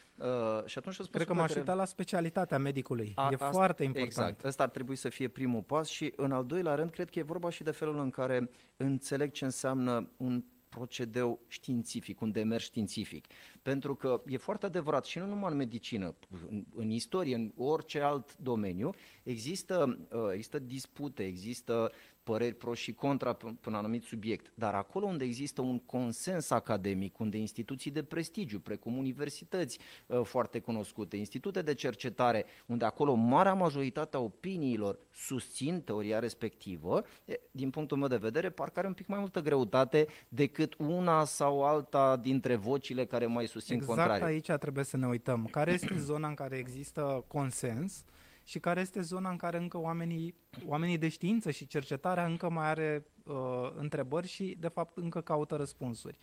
[0.65, 3.13] și atunci Cred că m-aș uita la specialitatea medicului.
[3.15, 4.11] A, e asta, foarte important.
[4.11, 4.45] Exact.
[4.45, 7.23] Ăsta ar trebui să fie primul pas și în al doilea rând cred că e
[7.23, 13.27] vorba și de felul în care înțeleg ce înseamnă un procedeu științific, un demers științific.
[13.63, 16.15] Pentru că e foarte adevărat și nu numai în medicină,
[16.49, 18.91] în, în istorie, în orice alt domeniu,
[19.23, 21.93] există, uh, există dispute, există
[22.31, 27.19] păreri pro și contra pe un anumit subiect, dar acolo unde există un consens academic,
[27.19, 33.55] unde instituții de prestigiu, precum universități uh, foarte cunoscute, institute de cercetare, unde acolo marea
[33.55, 37.05] majoritate a opiniilor susțin teoria respectivă,
[37.51, 41.65] din punctul meu de vedere, parcă are un pic mai multă greutate decât una sau
[41.65, 44.15] alta dintre vocile care mai susțin exact contrarii.
[44.15, 45.49] Exact aici trebuie să ne uităm.
[45.51, 48.05] Care este zona în care există consens?
[48.51, 50.35] Și care este zona în care încă oamenii,
[50.67, 55.57] oamenii de știință și cercetarea încă mai are uh, întrebări și, de fapt, încă caută
[55.57, 56.19] răspunsuri.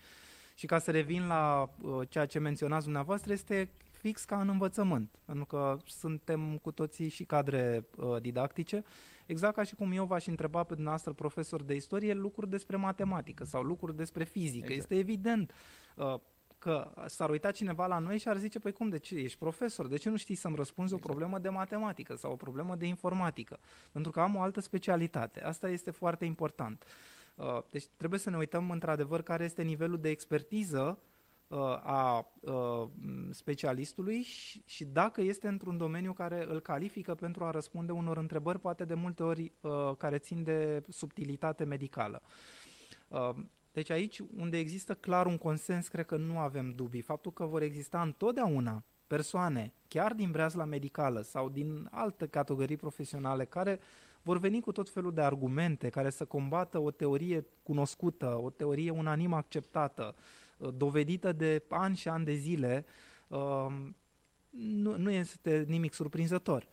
[0.55, 5.19] Și ca să revin la uh, ceea ce menționați dumneavoastră, este fix ca în învățământ,
[5.25, 8.83] pentru că suntem cu toții și cadre uh, didactice,
[9.25, 13.43] exact ca și cum eu v-aș întreba pe dumneavoastră, profesor de istorie, lucruri despre matematică
[13.43, 14.73] sau lucruri despre fizică.
[14.73, 14.91] Exact.
[14.91, 15.53] Este evident.
[15.95, 16.15] Uh,
[16.67, 19.88] că s-ar uita cineva la noi și ar zice, păi cum, de ce ești profesor,
[19.88, 21.10] de ce nu știi să-mi răspunzi exact.
[21.10, 23.60] o problemă de matematică sau o problemă de informatică?
[23.91, 25.43] Pentru că am o altă specialitate.
[25.43, 26.84] Asta este foarte important.
[27.36, 30.99] Uh, deci trebuie să ne uităm într-adevăr care este nivelul de expertiză
[31.47, 32.88] uh, a uh,
[33.30, 38.60] specialistului și, și dacă este într-un domeniu care îl califică pentru a răspunde unor întrebări,
[38.60, 39.51] poate de multe ori
[39.97, 42.21] care țin de subtilitate medicală.
[43.77, 47.01] Deci aici, unde există clar un consens, cred că nu avem dubii.
[47.01, 53.45] Faptul că vor exista întotdeauna persoane, chiar din breazla medicală sau din alte categorii profesionale,
[53.45, 53.79] care
[54.21, 58.89] vor veni cu tot felul de argumente care să combată o teorie cunoscută, o teorie
[58.89, 60.15] unanim acceptată,
[60.57, 62.85] uh, dovedită de ani și ani de zile,
[63.27, 63.67] uh,
[64.49, 66.67] nu, nu este nimic surprinzător.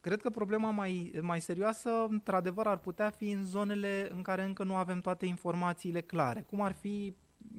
[0.00, 4.64] Cred că problema mai, mai serioasă, într-adevăr, ar putea fi în zonele în care încă
[4.64, 6.40] nu avem toate informațiile clare.
[6.40, 7.16] Cum ar fi,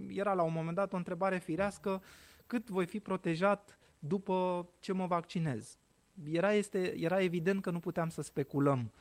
[0.08, 2.02] era la un moment dat o întrebare firească,
[2.48, 5.78] cât voi fi protejat după ce mă vaccinez?
[6.32, 8.92] Era, este, era evident că nu puteam să speculăm,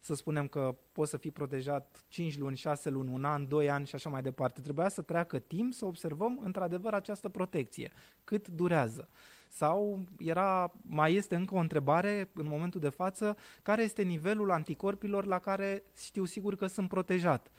[0.00, 3.86] să spunem că poți să fii protejat 5 luni, 6 luni, un an, 2 ani
[3.86, 4.60] și așa mai departe.
[4.60, 7.92] Trebuia să treacă timp să observăm într-adevăr această protecție.
[8.24, 9.08] Cât durează?
[9.48, 15.24] Sau era, mai este încă o întrebare în momentul de față, care este nivelul anticorpilor
[15.24, 17.50] la care știu sigur că sunt protejat?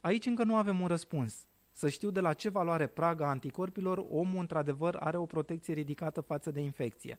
[0.00, 1.46] Aici încă nu avem un răspuns.
[1.72, 6.50] Să știu de la ce valoare praga anticorpilor omul într-adevăr are o protecție ridicată față
[6.50, 7.18] de infecție.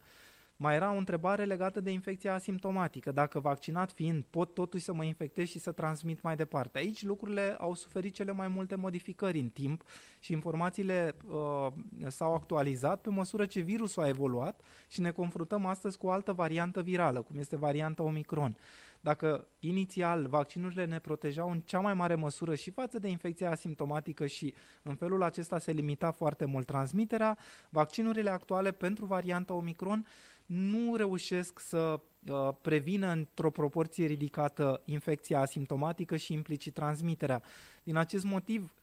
[0.63, 3.12] Mai era o întrebare legată de infecția asimptomatică.
[3.12, 6.78] Dacă vaccinat fiind, pot totuși să mă infectez și să transmit mai departe.
[6.78, 9.84] Aici lucrurile au suferit cele mai multe modificări în timp
[10.19, 11.67] și informațiile uh,
[12.08, 16.34] s-au actualizat pe măsură ce virusul a evoluat și ne confruntăm astăzi cu o altă
[16.34, 18.58] variantă virală, cum este varianta Omicron.
[19.04, 24.26] Dacă inițial vaccinurile ne protejau în cea mai mare măsură și față de infecția asimptomatică
[24.26, 27.38] și în felul acesta se limita foarte mult transmiterea,
[27.69, 30.06] vaccinurile actuale pentru varianta Omicron
[30.51, 37.41] nu reușesc să uh, prevină într-o proporție ridicată infecția asimptomatică și implicit transmiterea.
[37.83, 38.73] Din acest motiv,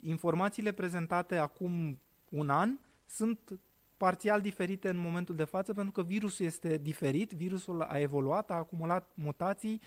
[0.00, 3.60] informațiile prezentate acum un an sunt
[3.96, 8.54] parțial diferite în momentul de față pentru că virusul este diferit, virusul a evoluat, a
[8.54, 9.80] acumulat mutații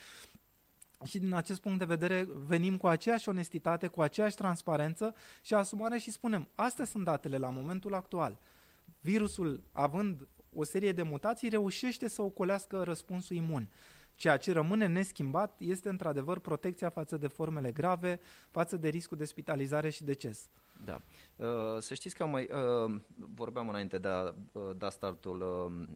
[1.04, 5.98] și din acest punct de vedere venim cu aceeași onestitate, cu aceeași transparență și asumare
[5.98, 8.40] și spunem, astea sunt datele la momentul actual.
[9.00, 13.70] Virusul, având o serie de mutații, reușește să ocolească răspunsul imun.
[14.16, 18.20] Ceea ce rămâne neschimbat este într-adevăr protecția față de formele grave,
[18.52, 20.50] față de riscul de spitalizare și deces.
[20.86, 21.02] Da.
[21.36, 21.48] Uh,
[21.80, 25.44] să știți că mai uh, vorbeam înainte de a uh, da startul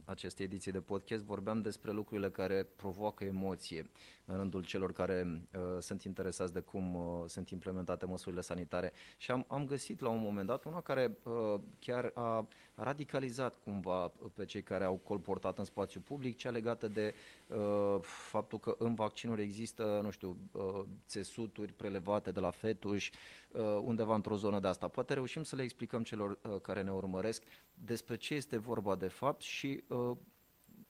[0.06, 3.90] acestei ediții de podcast, vorbeam despre lucrurile care provoacă emoție
[4.26, 5.42] în rândul celor care
[5.80, 6.98] sunt interesați de cum
[7.28, 11.18] sunt implementate măsurile sanitare și am, am găsit la un moment dat una care
[11.80, 17.14] chiar a radicalizat cumva pe cei care au colportat în spațiu public, cea legată de
[18.02, 20.38] faptul că în vaccinuri există, nu știu,
[21.08, 23.12] țesuturi prelevate de la fetuși,
[23.52, 24.88] Uh, undeva într-o zonă de asta.
[24.88, 29.08] Poate reușim să le explicăm celor uh, care ne urmăresc despre ce este vorba de
[29.08, 30.18] fapt și uh,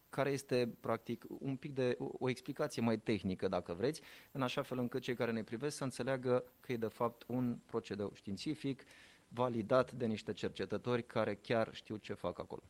[0.10, 4.78] care este practic un pic de o explicație mai tehnică, dacă vreți, în așa fel
[4.78, 8.84] încât cei care ne privesc să înțeleagă că e de fapt un procedeu științific
[9.28, 12.64] validat de niște cercetători care chiar știu ce fac acolo.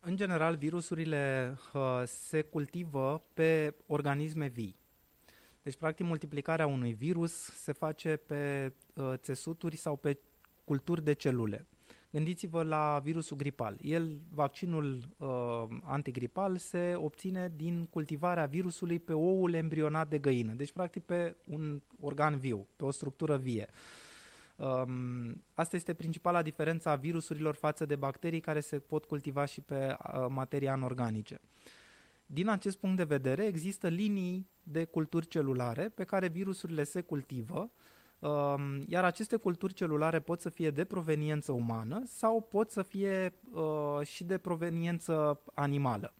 [0.00, 4.76] În general, virusurile uh, se cultivă pe organisme vii.
[5.66, 10.18] Deci, practic, multiplicarea unui virus se face pe uh, țesuturi sau pe
[10.64, 11.66] culturi de celule.
[12.10, 13.76] Gândiți-vă la virusul gripal.
[13.80, 15.28] El, vaccinul uh,
[15.82, 20.52] antigripal, se obține din cultivarea virusului pe oul embrionat de găină.
[20.52, 23.68] Deci, practic, pe un organ viu, pe o structură vie.
[24.56, 29.60] Um, asta este principala diferență a virusurilor față de bacterii care se pot cultiva și
[29.60, 31.40] pe uh, materii anorganice.
[32.26, 37.70] Din acest punct de vedere, există linii de culturi celulare pe care virusurile se cultivă,
[38.18, 43.34] um, iar aceste culturi celulare pot să fie de proveniență umană sau pot să fie
[43.52, 46.14] uh, și de proveniență animală.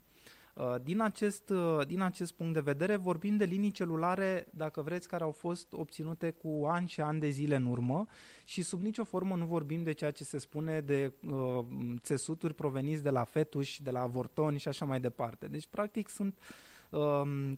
[0.57, 5.09] Uh, din acest, uh, din acest punct de vedere vorbim de linii celulare, dacă vreți,
[5.09, 8.07] care au fost obținute cu ani și ani de zile în urmă
[8.45, 11.64] și sub nicio formă nu vorbim de ceea ce se spune de uh,
[11.99, 15.47] țesuturi proveniți de la fetuși, de la avortoni și așa mai departe.
[15.47, 16.64] Deci, practic, sunt uh, Um,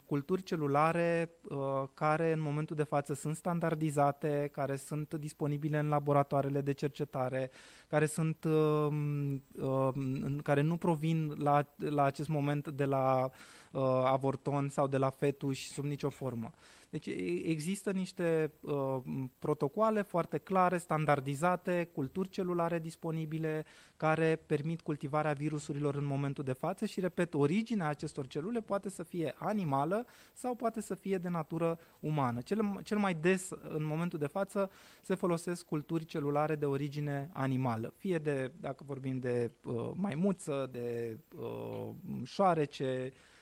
[0.07, 1.59] culturi celulare uh,
[1.95, 7.51] care în momentul de față sunt standardizate, care sunt disponibile în laboratoarele de cercetare,
[7.89, 13.31] care sunt um, um, care nu provin la, la acest moment de la
[13.73, 16.51] uh, avorton sau de la fetuși sub nicio formă.
[16.91, 17.07] Deci
[17.43, 18.97] există niște uh,
[19.39, 23.65] protocoale foarte clare, standardizate, culturi celulare disponibile
[23.97, 29.03] care permit cultivarea virusurilor în momentul de față și, repet, originea acestor celule poate să
[29.03, 32.41] fie animală sau poate să fie de natură umană.
[32.41, 34.71] Cel, cel mai des, în momentul de față,
[35.03, 41.19] se folosesc culturi celulare de origine animală, fie de, dacă vorbim de uh, maimuță, de
[41.37, 41.89] uh,
[42.25, 43.37] șoarece, uh,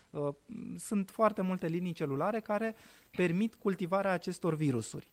[0.77, 2.75] sunt foarte multe linii celulare care
[3.11, 5.09] permit cultivarea acestor virusuri.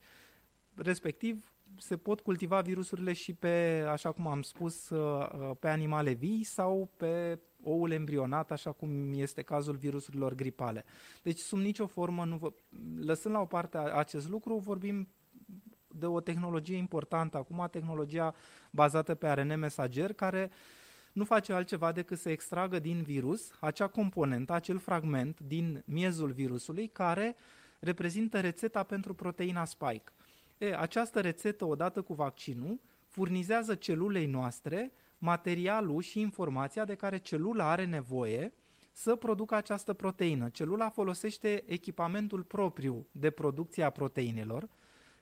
[0.75, 6.11] Respectiv, se pot cultiva virusurile și pe, așa cum am spus, uh, uh, pe animale
[6.11, 10.85] vii sau pe oul embrionat, așa cum este cazul virusurilor gripale.
[11.21, 12.53] Deci, sub nicio formă, nu vă...
[12.99, 15.07] lăsând la o parte acest lucru, vorbim
[15.87, 18.35] de o tehnologie importantă acum, tehnologia
[18.71, 20.51] bazată pe ARN mesager, care
[21.13, 26.87] nu face altceva decât să extragă din virus acea componentă, acel fragment din miezul virusului
[26.87, 27.35] care
[27.79, 30.11] reprezintă rețeta pentru proteina spike.
[30.57, 37.69] E, această rețetă, odată cu vaccinul, furnizează celulei noastre materialul și informația de care celula
[37.69, 38.53] are nevoie
[38.91, 40.49] să producă această proteină.
[40.49, 44.69] Celula folosește echipamentul propriu de producție a proteinelor,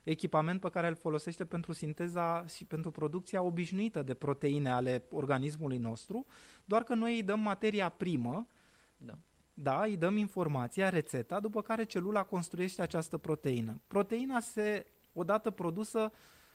[0.02, 5.78] echipament pe care îl folosește pentru sinteza și pentru producția obișnuită de proteine ale organismului
[5.78, 6.26] nostru,
[6.64, 8.48] doar că noi îi dăm materia primă,
[8.96, 9.18] da.
[9.54, 13.80] Da, îi dăm informația, rețeta, după care celula construiește această proteină.
[13.86, 16.12] Proteina se, odată produsă,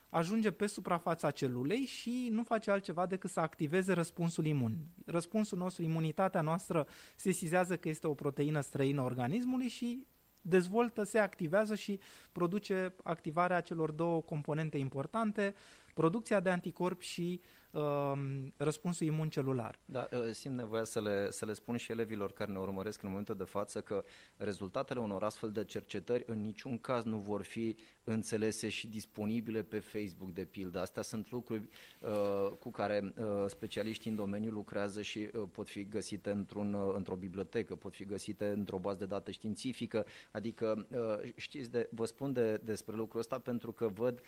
[0.10, 4.78] ajunge pe suprafața celulei și nu face altceva decât să activeze răspunsul imun.
[5.06, 10.06] Răspunsul nostru, imunitatea noastră se sizează că este o proteină străină organismului și
[10.48, 12.00] dezvoltă, se activează și
[12.32, 15.56] produce activarea celor două componente importante,
[15.98, 17.42] producția de anticorpi și
[17.72, 19.80] Um, răspunsul imun celular.
[19.86, 23.10] Da, uh, simt nevoia să le, să le spun și elevilor care ne urmăresc în
[23.10, 24.04] momentul de față că
[24.38, 29.80] rezultatele unor astfel de cercetări în niciun caz nu vor fi înțelese și disponibile pe
[29.80, 30.80] Facebook, de pildă.
[30.80, 31.70] Astea sunt lucruri
[32.00, 36.94] uh, cu care uh, specialiștii în domeniu lucrează și uh, pot fi găsite într-un, uh,
[36.96, 40.06] într-o bibliotecă, pot fi găsite într-o bază de date științifică.
[40.32, 44.26] Adică, uh, știți, de, vă spun de, despre lucrul ăsta pentru că văd uh,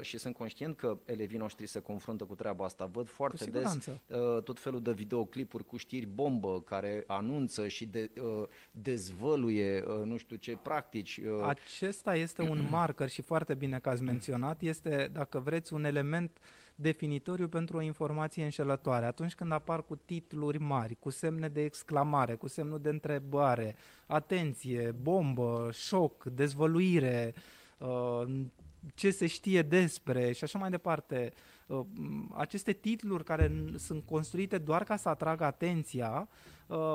[0.00, 4.42] și sunt conștient că elevii noștri se confruntă cu treaba asta văd foarte des uh,
[4.42, 10.16] tot felul de videoclipuri cu știri bombă care anunță și de, uh, dezvăluie uh, nu
[10.16, 11.20] știu ce practici.
[11.42, 16.38] Acesta este un marker și foarte bine că ați menționat, este, dacă vreți, un element
[16.74, 19.06] definitoriu pentru o informație înșelătoare.
[19.06, 23.76] Atunci când apar cu titluri mari, cu semne de exclamare, cu semnul de întrebare,
[24.06, 27.34] atenție, bombă, șoc, dezvăluire,
[28.94, 31.32] ce se știe despre și așa mai departe,
[31.70, 31.86] Uh,
[32.34, 36.28] aceste titluri care sunt construite doar ca să atragă atenția,
[36.66, 36.94] uh,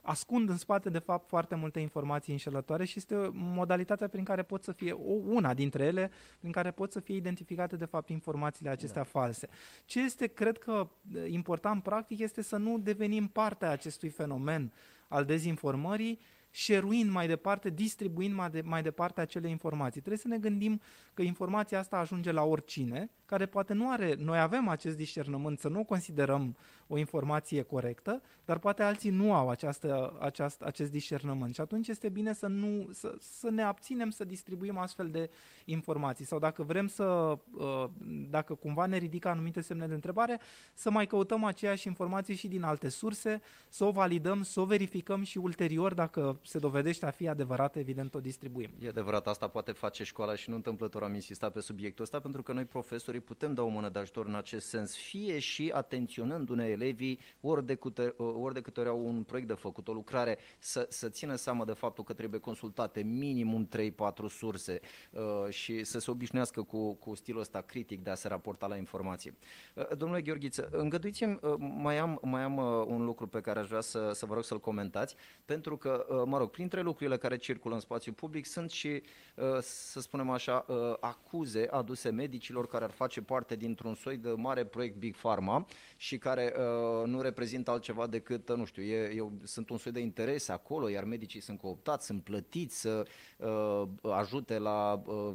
[0.00, 4.64] ascund în spate, de fapt, foarte multe informații înșelătoare și este modalitatea prin care pot
[4.64, 8.70] să fie, o, una dintre ele, prin care pot să fie identificate, de fapt, informațiile
[8.70, 9.08] acestea da.
[9.08, 9.48] false.
[9.84, 10.88] Ce este, cred că,
[11.26, 14.72] important, practic, este să nu devenim partea acestui fenomen
[15.08, 16.20] al dezinformării,
[16.50, 20.00] șeruind mai departe, distribuind mai, de, mai departe acele informații.
[20.00, 20.80] Trebuie să ne gândim
[21.14, 25.68] că informația asta ajunge la oricine, care poate nu are, noi avem acest discernământ să
[25.68, 31.54] nu o considerăm o informație corectă, dar poate alții nu au această, aceast, acest discernământ
[31.54, 35.30] și atunci este bine să, nu, să, să ne abținem să distribuim astfel de
[35.64, 37.84] informații sau dacă vrem să, uh,
[38.30, 40.40] dacă cumva ne ridică anumite semne de întrebare,
[40.74, 45.22] să mai căutăm aceeași informație și din alte surse, să o validăm, să o verificăm
[45.22, 48.70] și ulterior, dacă se dovedește a fi adevărată, evident o distribuim.
[48.78, 52.42] E adevărat, asta poate face școala și nu întâmplător am insistat pe subiectul ăsta, pentru
[52.42, 56.66] că noi profesorii putem da o mână de ajutor în acest sens, fie și atenționându-ne
[56.66, 60.38] elevii ori de, câte, ori de câte ori au un proiect de făcut, o lucrare,
[60.58, 64.80] să, să țină seama de faptul că trebuie consultate minimum 3-4 surse
[65.10, 68.76] uh, și să se obișnuiască cu, cu stilul ăsta critic de a se raporta la
[68.76, 69.34] informație.
[69.74, 73.68] Uh, domnule Gheorghiță, îngăduiți-mi, uh, mai am, mai am uh, un lucru pe care aș
[73.68, 77.36] vrea să, să vă rog să-l comentați, pentru că, uh, mă rog, printre lucrurile care
[77.36, 79.02] circulă în spațiu public sunt și,
[79.34, 84.30] uh, să spunem așa, uh, acuze aduse medicilor care ar face parte dintr-un soi de
[84.30, 85.66] mare proiect Big Pharma
[85.96, 89.92] și care uh, nu reprezintă altceva decât, uh, nu știu, e, eu, sunt un soi
[89.92, 93.06] de interese acolo, iar medicii sunt cooptați, sunt plătiți să
[93.36, 95.32] uh, ajute la, uh,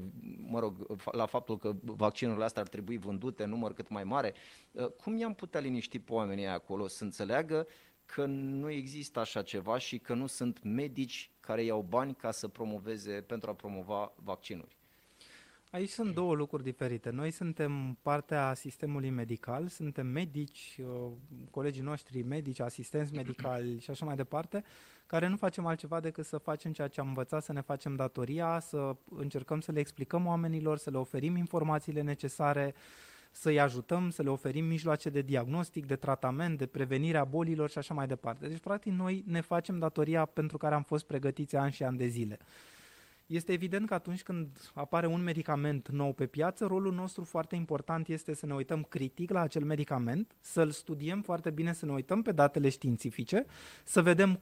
[0.48, 0.74] mă rog,
[1.12, 4.34] la faptul că vaccinurile astea ar trebui vândute în număr cât mai mare.
[4.72, 7.68] Uh, cum i-am putea liniști pe oamenii acolo să înțeleagă
[8.06, 12.48] că nu există așa ceva și că nu sunt medici care iau bani ca să
[12.48, 14.78] promoveze, pentru a promova vaccinuri?
[15.76, 17.10] Aici sunt două lucruri diferite.
[17.10, 21.12] Noi suntem partea sistemului medical, suntem medici, uh,
[21.52, 24.64] colegii noștri medici, asistenți medicali și așa mai departe,
[25.06, 28.60] care nu facem altceva decât să facem ceea ce am învățat, să ne facem datoria,
[28.60, 32.76] să încercăm să le explicăm oamenilor, să le oferim informațiile necesare,
[33.38, 37.78] să-i ajutăm, să le oferim mijloace de diagnostic, de tratament, de prevenire a bolilor și
[37.78, 38.48] așa mai departe.
[38.48, 42.08] Deci, practic, noi ne facem datoria pentru care am fost pregătiți ani și ani de
[42.08, 42.40] zile.
[43.26, 48.08] Este evident că atunci când apare un medicament nou pe piață, rolul nostru foarte important
[48.08, 52.22] este să ne uităm critic la acel medicament, să-l studiem foarte bine, să ne uităm
[52.22, 53.46] pe datele științifice,
[53.84, 54.40] să vedem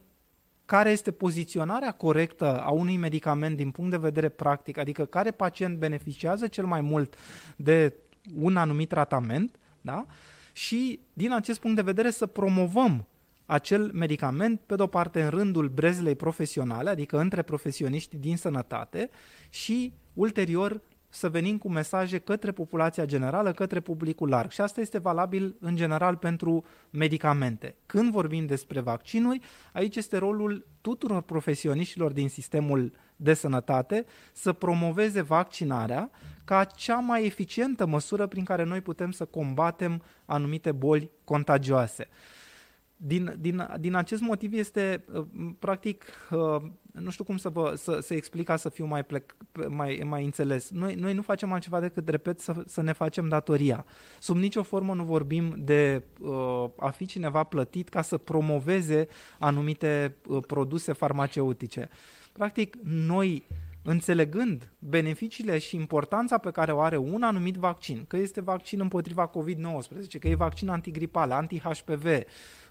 [0.66, 5.78] care este poziționarea corectă a unui medicament din punct de vedere practic, adică care pacient
[5.78, 7.16] beneficiază cel mai mult
[7.56, 7.94] de
[8.36, 10.06] un anumit tratament, da?
[10.54, 13.08] și din acest punct de vedere să promovăm
[13.46, 19.10] acel medicament, pe de-o parte în rândul brezlei profesionale, adică între profesioniști din sănătate
[19.50, 24.52] și ulterior să venim cu mesaje către populația generală, către publicul larg.
[24.52, 27.76] Și asta este valabil în general pentru medicamente.
[27.86, 29.40] Când vorbim despre vaccinuri,
[29.74, 36.12] aici este rolul tuturor profesioniștilor din sistemul de sănătate să promoveze vaccinarea
[36.46, 42.08] ca cea mai eficientă măsură prin care noi putem să combatem anumite boli contagioase.
[43.06, 45.26] Din, din, din acest motiv este, uh,
[45.60, 49.36] practic, uh, nu știu cum să, vă, să, să explic ca să fiu mai, plec,
[49.68, 50.70] mai, mai înțeles.
[50.70, 53.86] Noi, noi nu facem altceva decât, repet, să, să ne facem datoria.
[54.20, 59.08] Sub nicio formă nu vorbim de uh, a fi cineva plătit ca să promoveze
[59.40, 61.90] anumite uh, produse farmaceutice.
[62.34, 63.48] Practic, noi
[63.84, 69.30] înțelegând beneficiile și importanța pe care o are un anumit vaccin, că este vaccin împotriva
[69.30, 72.06] COVID-19, că e vaccin antigripal, anti-HPV,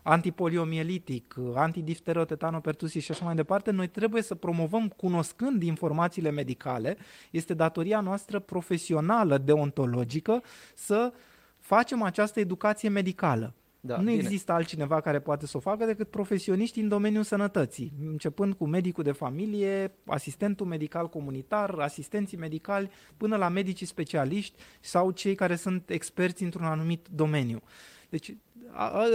[0.02, 6.96] antipoliomielitic, antidifteră, tetanopertusis și așa mai departe, noi trebuie să promovăm, cunoscând informațiile medicale,
[7.30, 10.42] este datoria noastră profesională, deontologică,
[10.74, 11.12] să
[11.58, 13.54] facem această educație medicală.
[13.84, 14.16] Da, nu bine.
[14.16, 19.04] există altcineva care poate să o facă decât profesioniști în domeniul sănătății, începând cu medicul
[19.04, 25.90] de familie, asistentul medical comunitar, asistenții medicali, până la medicii specialiști sau cei care sunt
[25.90, 27.62] experți într-un anumit domeniu.
[28.08, 28.36] Deci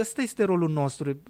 [0.00, 1.22] ăsta este rolul nostru.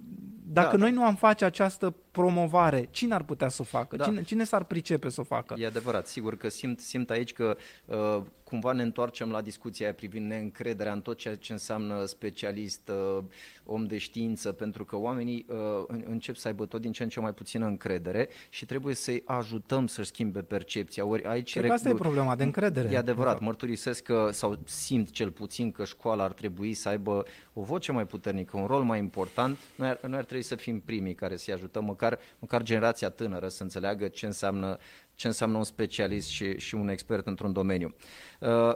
[0.51, 3.95] Dacă da, noi nu am face această promovare, cine ar putea să o facă?
[3.95, 4.03] Da.
[4.03, 5.55] Cine, cine s-ar pricepe să o facă?
[5.57, 9.95] E adevărat, sigur că simt, simt aici că uh, cumva ne întoarcem la discuția aia
[9.95, 13.23] privind neîncrederea în tot ceea ce înseamnă specialist, uh,
[13.65, 15.57] om de știință, pentru că oamenii uh,
[16.05, 19.87] încep să aibă tot din ce în ce mai puțină încredere și trebuie să-i ajutăm
[19.87, 21.05] să-și schimbe percepția.
[21.05, 22.89] Ori aici Cred că asta e problema, de încredere.
[22.91, 27.61] E adevărat, mărturisesc că, sau simt cel puțin că școala ar trebui să aibă o
[27.61, 29.57] voce mai puternică, un rol mai important.
[29.75, 33.47] Noi ar, noi ar trebui să fim primii care să-i ajutăm, măcar, măcar generația tânără
[33.47, 34.77] să înțeleagă ce înseamnă
[35.19, 37.95] ce înseamnă un specialist și, și un expert într-un domeniu.
[38.39, 38.75] Uh,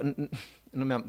[0.70, 1.06] nu mi-am,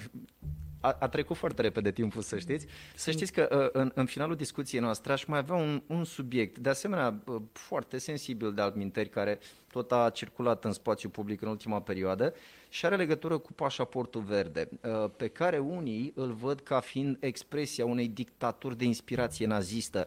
[0.81, 2.67] a, a trecut foarte repede timpul, să știți.
[2.95, 6.59] Să știți că uh, în, în finalul discuției noastre aș mai avea un, un subiect,
[6.59, 9.39] de asemenea uh, foarte sensibil de altminteri, care
[9.71, 12.35] tot a circulat în spațiu public în ultima perioadă
[12.75, 17.85] și are legătură cu pașaportul verde, uh, pe care unii îl văd ca fiind expresia
[17.85, 20.07] unei dictaturi de inspirație nazistă.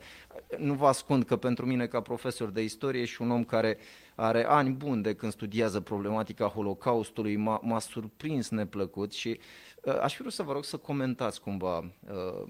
[0.57, 3.78] Nu vă ascund că pentru mine, ca profesor de istorie și un om care
[4.15, 9.39] are ani buni de când studiază problematica Holocaustului, m-a, m-a surprins neplăcut și
[9.82, 12.49] uh, aș vrea să vă rog să comentați cumva uh,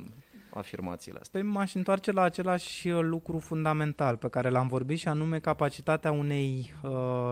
[0.58, 1.42] afirmațiile astea.
[1.42, 6.12] Păi m-aș întoarce la același uh, lucru fundamental pe care l-am vorbit și anume capacitatea
[6.12, 6.92] unei uh,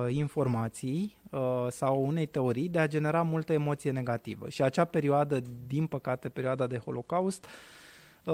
[0.09, 4.49] informații uh, sau unei teorii de a genera multă emoție negativă.
[4.49, 7.45] Și acea perioadă, din păcate, perioada de Holocaust,
[8.23, 8.33] uh,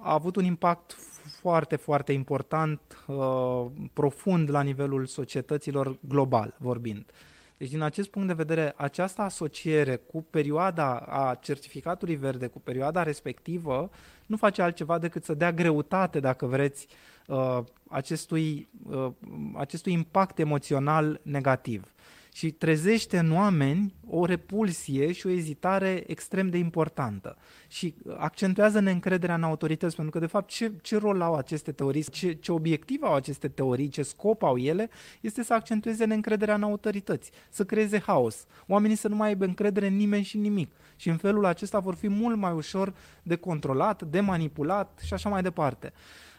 [0.00, 0.96] a avut un impact
[1.40, 7.10] foarte, foarte important, uh, profund la nivelul societăților global vorbind.
[7.56, 13.02] Deci, din acest punct de vedere, această asociere cu perioada a certificatului verde, cu perioada
[13.02, 13.90] respectivă,
[14.26, 16.86] nu face altceva decât să dea greutate, dacă vreți,
[17.26, 19.10] uh, acestui, uh,
[19.54, 21.94] acestui impact emoțional negativ
[22.36, 27.36] și trezește în oameni o repulsie și o ezitare extrem de importantă.
[27.68, 32.02] Și accentuează neîncrederea în autorități, pentru că, de fapt, ce, ce rol au aceste teorii,
[32.02, 36.62] ce, ce obiectiv au aceste teorii, ce scop au ele, este să accentueze neîncrederea în
[36.62, 40.72] autorități, să creeze haos, oamenii să nu mai aibă încredere în nimeni și nimic.
[40.96, 45.28] Și în felul acesta vor fi mult mai ușor de controlat, de manipulat și așa
[45.28, 45.92] mai departe.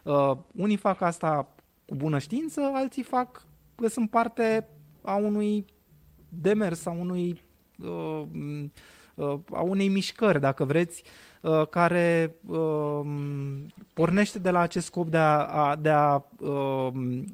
[0.03, 1.47] Uh, unii fac asta
[1.85, 4.67] cu bună știință, alții fac că sunt parte
[5.01, 5.65] a unui
[6.41, 7.41] demers, a unui
[7.79, 8.23] uh,
[9.15, 11.03] uh, a unei mișcări, dacă vreți,
[11.41, 12.99] uh, care uh,
[13.93, 16.87] pornește de la acest scop de a, a, de a uh,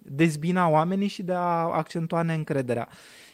[0.03, 2.87] dezbina oamenii și de a accentua neîncrederea.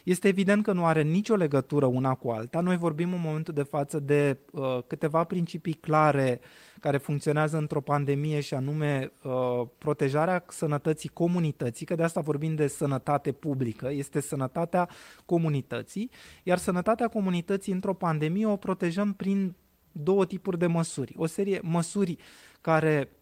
[0.08, 2.60] Este evident că nu are nicio legătură una cu alta.
[2.60, 6.40] Noi vorbim în momentul de față de uh, câteva principii clare
[6.80, 9.32] care funcționează într-o pandemie și anume uh,
[9.78, 14.88] protejarea sănătății comunității, că de asta vorbim de sănătate publică, este sănătatea
[15.24, 16.10] comunității,
[16.42, 19.54] iar sănătatea comunității într-o pandemie o protejăm prin
[19.92, 21.14] două tipuri de măsuri.
[21.16, 22.16] O serie măsuri
[22.60, 23.17] care Uh,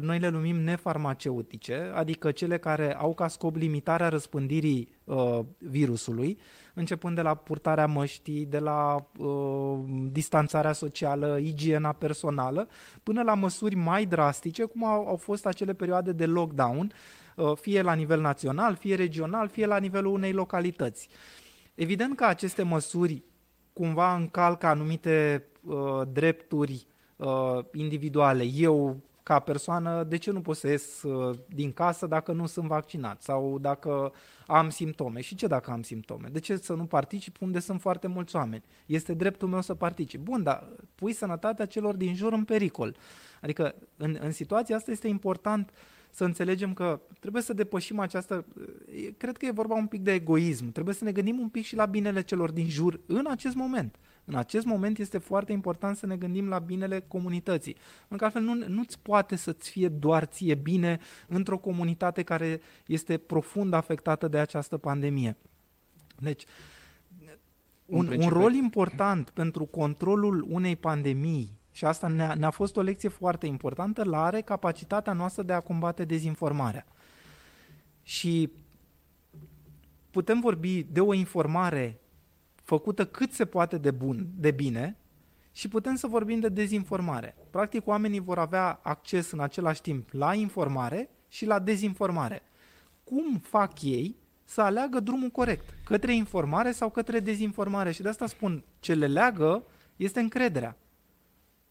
[0.00, 6.38] noi le numim nefarmaceutice, adică cele care au ca scop limitarea răspândirii uh, virusului,
[6.74, 9.78] începând de la purtarea măștii, de la uh,
[10.10, 12.68] distanțarea socială, igiena personală,
[13.02, 16.92] până la măsuri mai drastice, cum au, au fost acele perioade de lockdown,
[17.36, 21.08] uh, fie la nivel național, fie regional, fie la nivelul unei localități.
[21.74, 23.22] Evident că aceste măsuri
[23.72, 28.44] cumva încalcă anumite uh, drepturi uh, individuale.
[28.44, 29.00] Eu
[29.30, 33.22] ca persoană, de ce nu pot să ies uh, din casă dacă nu sunt vaccinat
[33.22, 34.12] sau dacă
[34.46, 35.20] am simptome.
[35.20, 36.28] Și ce dacă am simptome?
[36.32, 38.62] De ce să nu particip unde sunt foarte mulți oameni?
[38.86, 40.20] Este dreptul meu să particip.
[40.20, 42.96] Bun, dar pui sănătatea celor din jur în pericol.
[43.40, 45.72] Adică în, în situația asta este important
[46.10, 48.44] să înțelegem că trebuie să depășim această...
[49.16, 50.72] Cred că e vorba un pic de egoism.
[50.72, 53.96] Trebuie să ne gândim un pic și la binele celor din jur în acest moment.
[54.30, 57.76] În acest moment este foarte important să ne gândim la binele comunității.
[57.98, 63.18] Pentru că altfel nu, nu-ți poate să-ți fie doar ție bine într-o comunitate care este
[63.18, 65.36] profund afectată de această pandemie.
[66.18, 66.44] Deci,
[67.86, 73.08] un, un rol important pentru controlul unei pandemii, și asta ne-a, ne-a fost o lecție
[73.08, 76.86] foarte importantă, la are capacitatea noastră de a combate dezinformarea.
[78.02, 78.52] Și
[80.10, 82.00] putem vorbi de o informare
[82.70, 84.96] făcută cât se poate de bun, de bine,
[85.52, 87.34] și putem să vorbim de dezinformare.
[87.50, 92.42] Practic, oamenii vor avea acces în același timp la informare și la dezinformare.
[93.04, 95.64] Cum fac ei să aleagă drumul corect?
[95.84, 97.92] Către informare sau către dezinformare?
[97.92, 99.62] Și de asta spun, ce le leagă
[99.96, 100.76] este încrederea.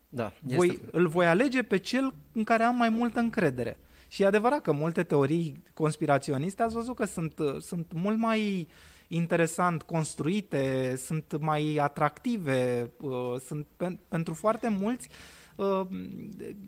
[0.10, 0.56] Da, este...
[0.56, 3.78] Voi, îl voi alege pe cel în care am mai multă încredere.
[4.08, 8.98] Și e adevărat că multe teorii conspiraționiste ați văzut că sunt, sunt mult mai uh,
[9.12, 13.68] interesant construite, sunt mai atractive, uh, sunt
[14.08, 15.10] pentru foarte mulți
[15.56, 15.82] uh,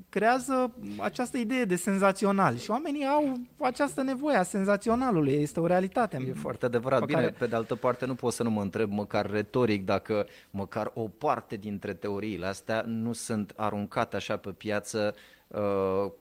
[0.10, 6.26] creează această idee de senzațional și oamenii au această nevoie a senzaționalului, este o realitate.
[6.28, 7.00] E foarte adevărat.
[7.00, 7.36] Pe Bine, care...
[7.38, 11.08] pe de altă parte nu pot să nu mă întreb măcar retoric dacă măcar o
[11.08, 15.16] parte dintre teoriile astea nu sunt aruncate așa pe piață
[15.48, 16.12] uh,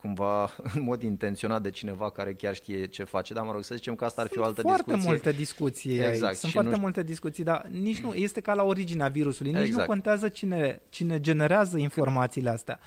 [0.00, 3.74] cumva în mod intenționat de cineva care chiar știe ce face, dar mă rog, să
[3.74, 5.10] zicem că asta ar fi o altă foarte discuție.
[5.10, 6.22] multe discuții exact.
[6.22, 6.36] aici.
[6.36, 6.80] Sunt foarte nu...
[6.80, 9.80] multe discuții, dar nici nu, este ca la originea virusului, nici exact.
[9.80, 12.80] nu contează cine, cine generează informațiile astea.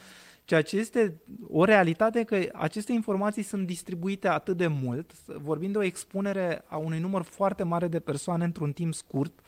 [0.46, 5.78] Ceea ce este o realitate că aceste informații sunt distribuite atât de mult, vorbim de
[5.78, 9.46] o expunere a unui număr foarte mare de persoane într-un timp scurt, uh,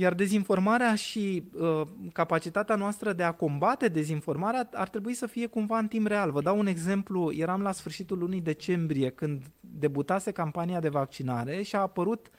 [0.00, 1.82] iar dezinformarea și uh,
[2.12, 6.30] capacitatea noastră de a combate dezinformarea ar trebui să fie cumva în timp real.
[6.30, 7.32] Vă dau un exemplu.
[7.32, 12.30] Eram la sfârșitul lunii decembrie când debutase campania de vaccinare și a apărut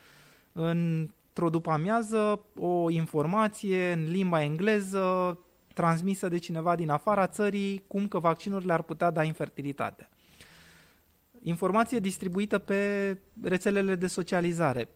[0.51, 5.39] într-o după-amiază o informație în limba engleză
[5.74, 10.10] transmisă de cineva din afara țării cum că vaccinurile ar putea da infertilitate.
[11.41, 14.89] Informație distribuită pe rețelele de socializare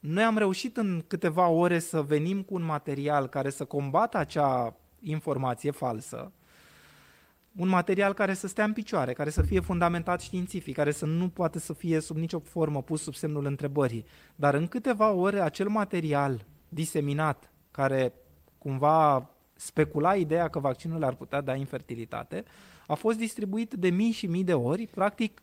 [0.00, 4.76] noi am reușit în câteva ore să venim cu un material care să combată acea
[5.02, 6.32] informație falsă,
[7.56, 11.28] un material care să stea în picioare, care să fie fundamentat științific, care să nu
[11.28, 14.04] poate să fie sub nicio formă pus sub semnul întrebării.
[14.34, 18.12] Dar în câteva ore acel material diseminat, care
[18.58, 22.44] cumva specula ideea că vaccinul ar putea da infertilitate,
[22.86, 25.42] a fost distribuit de mii și mii de ori, practic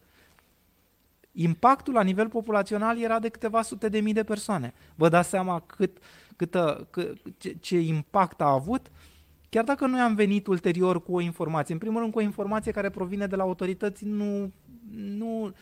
[1.39, 4.73] impactul la nivel populațional era de câteva sute de mii de persoane.
[4.95, 5.97] Vă dați seama cât,
[6.35, 8.91] câtă, cât, ce, ce impact a avut?
[9.49, 12.71] Chiar dacă noi am venit ulterior cu o informație, în primul rând cu o informație
[12.71, 14.51] care provine de la autorități, nu,
[14.95, 15.53] nu,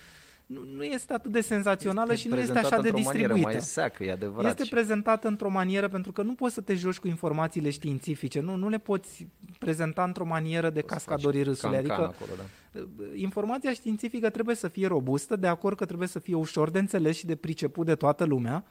[0.46, 3.48] nu, nu este atât de senzațională este și nu este așa de distribuită.
[3.48, 4.60] Mai seacă, e adevărat.
[4.60, 8.56] Este prezentată într-o manieră pentru că nu poți să te joci cu informațiile științifice, nu,
[8.56, 9.28] nu le poți
[9.60, 11.78] prezenta într-o manieră de cascadorii râsului.
[11.78, 12.32] Adică acolo,
[12.72, 12.84] da.
[13.16, 17.18] informația științifică trebuie să fie robustă, de acord că trebuie să fie ușor de înțeles
[17.18, 18.66] și de priceput de toată lumea,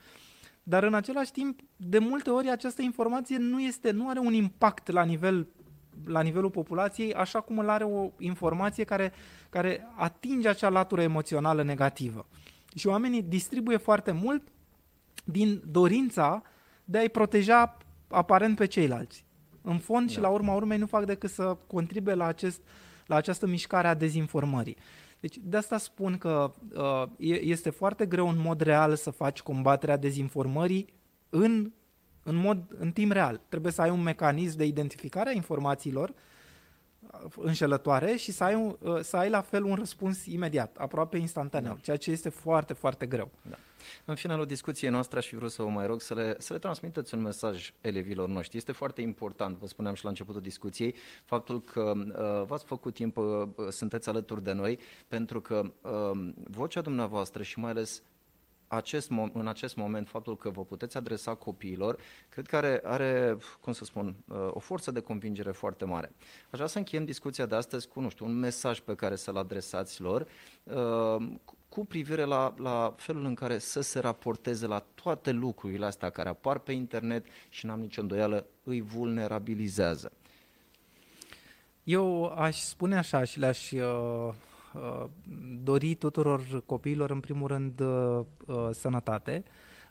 [0.63, 4.91] dar în același timp, de multe ori această informație nu este, nu are un impact
[4.91, 5.49] la nivel
[6.05, 9.13] la nivelul populației, așa cum îl are o informație care,
[9.51, 12.27] care atinge acea latură emoțională negativă.
[12.77, 14.43] Și oamenii distribuie foarte mult
[15.25, 16.43] din dorința
[16.85, 17.77] de a-i proteja
[18.09, 19.25] aparent pe ceilalți.
[19.63, 20.13] În fond da.
[20.13, 22.61] și la urma urmei nu fac decât să contribuie la, acest,
[23.07, 24.77] la această mișcare a dezinformării.
[25.21, 27.03] Deci de asta spun că uh,
[27.41, 30.95] este foarte greu în mod real să faci combaterea dezinformării
[31.29, 31.73] în
[32.25, 33.41] în mod în timp real.
[33.49, 38.77] Trebuie să ai un mecanism de identificare a informațiilor uh, înșelătoare și să ai, un,
[38.81, 41.81] uh, să ai la fel un răspuns imediat, aproape instantaneu, da.
[41.81, 43.31] ceea ce este foarte, foarte greu.
[43.51, 43.57] Da.
[44.05, 46.59] În finalul discuției noastre aș fi vrut să vă mai rog să le, să le
[46.59, 48.57] transmiteți un mesaj elevilor noștri.
[48.57, 50.95] Este foarte important, vă spuneam și la începutul discuției,
[51.25, 56.81] faptul că uh, v-ați făcut timp, uh, sunteți alături de noi, pentru că uh, vocea
[56.81, 58.03] dumneavoastră și mai ales
[58.75, 61.99] acest, în acest moment faptul că vă puteți adresa copiilor,
[62.29, 66.13] cred că are, are, cum să spun, uh, o forță de convingere foarte mare.
[66.45, 69.37] Aș vrea să încheiem discuția de astăzi cu, nu știu, un mesaj pe care să-l
[69.37, 70.27] adresați lor,
[70.63, 71.27] uh,
[71.69, 76.29] cu privire la, la felul în care să se raporteze la toate lucrurile astea care
[76.29, 80.13] apar pe internet și n-am nicio îndoială, îi vulnerabilizează.
[81.85, 84.35] Eu aș spune așa și le-aș uh, uh,
[85.63, 89.43] dori tuturor copiilor, în primul rând, uh, uh, sănătate.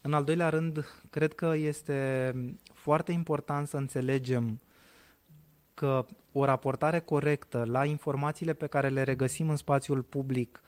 [0.01, 2.31] În al doilea rând, cred că este
[2.73, 4.59] foarte important să înțelegem
[5.73, 10.61] că o raportare corectă la informațiile pe care le regăsim în spațiul public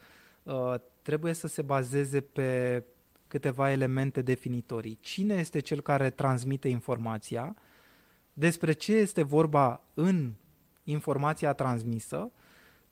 [0.43, 2.83] uh, trebuie să se bazeze pe
[3.27, 4.97] câteva elemente definitorii.
[5.01, 7.55] Cine este cel care transmite informația?
[8.33, 10.33] Despre ce este vorba în
[10.83, 12.31] informația transmisă?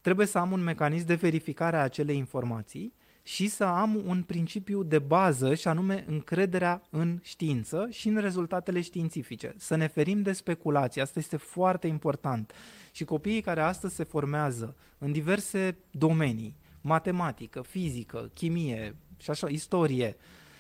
[0.04, 4.84] Trebuie să am un mecanism de verificare a acelei informații și să am un principiu
[4.84, 9.54] de bază și anume încrederea în știință și în rezultatele științifice.
[9.58, 12.54] Să ne ferim de speculații, asta este foarte important.
[12.92, 20.16] Și copiii care astăzi se formează în diverse domenii, matematică, fizică, chimie și așa, istorie,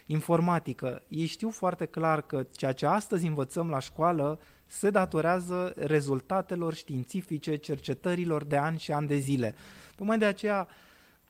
[0.05, 4.39] informatică, ei știu foarte clar că ceea ce astăzi învățăm la școală
[4.73, 9.55] se datorează rezultatelor științifice, cercetărilor de ani și ani de zile.
[9.95, 10.67] Tocmai de aceea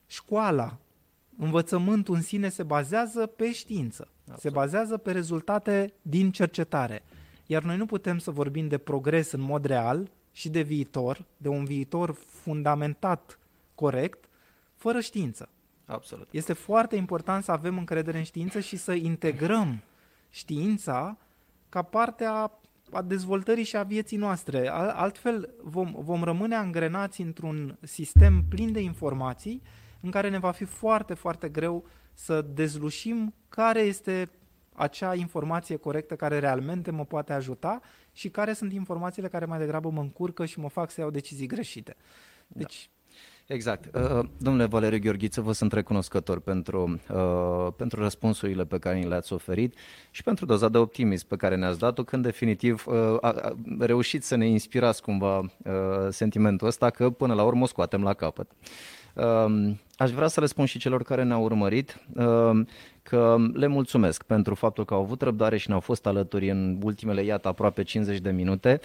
[0.06, 0.78] școala,
[1.38, 4.40] învățământul în sine se bazează pe știință, Absolut.
[4.40, 7.02] se bazează pe rezultate din cercetare.
[7.46, 11.48] Iar noi nu putem să vorbim de progres în mod real și de viitor, de
[11.48, 13.38] un viitor fundamentat
[13.74, 14.28] corect,
[14.74, 15.48] fără știință.
[15.84, 16.28] Absolut.
[16.30, 19.82] Este foarte important să avem încredere în știință și să integrăm
[20.30, 21.18] știința
[21.68, 22.50] ca parte a,
[22.94, 24.68] a dezvoltării și a vieții noastre.
[24.68, 29.62] Altfel vom, vom rămâne angrenați într-un sistem plin de informații
[30.00, 34.30] în care ne va fi foarte, foarte greu să dezlușim care este
[34.74, 37.80] acea informație corectă care realmente mă poate ajuta
[38.12, 41.46] și care sunt informațiile care mai degrabă mă încurcă și mă fac să iau decizii
[41.46, 41.96] greșite.
[42.46, 42.58] Da.
[42.58, 43.03] Deci, da.
[43.46, 43.94] Exact.
[43.94, 49.32] Uh, domnule Valeriu Gheorghiță, vă sunt recunoscător pentru, uh, pentru răspunsurile pe care ni le-ați
[49.32, 49.74] oferit
[50.10, 54.24] și pentru doza de optimism pe care ne-ați dat-o, când definitiv uh, a, a reușit
[54.24, 55.46] să ne inspirați cumva uh,
[56.08, 58.50] sentimentul ăsta că până la urmă o scoatem la capăt.
[59.14, 62.66] Um, aș vrea să le spun și celor care ne-au urmărit um,
[63.02, 67.22] că le mulțumesc pentru faptul că au avut răbdare și ne-au fost alături în ultimele,
[67.24, 68.80] iată, aproape 50 de minute.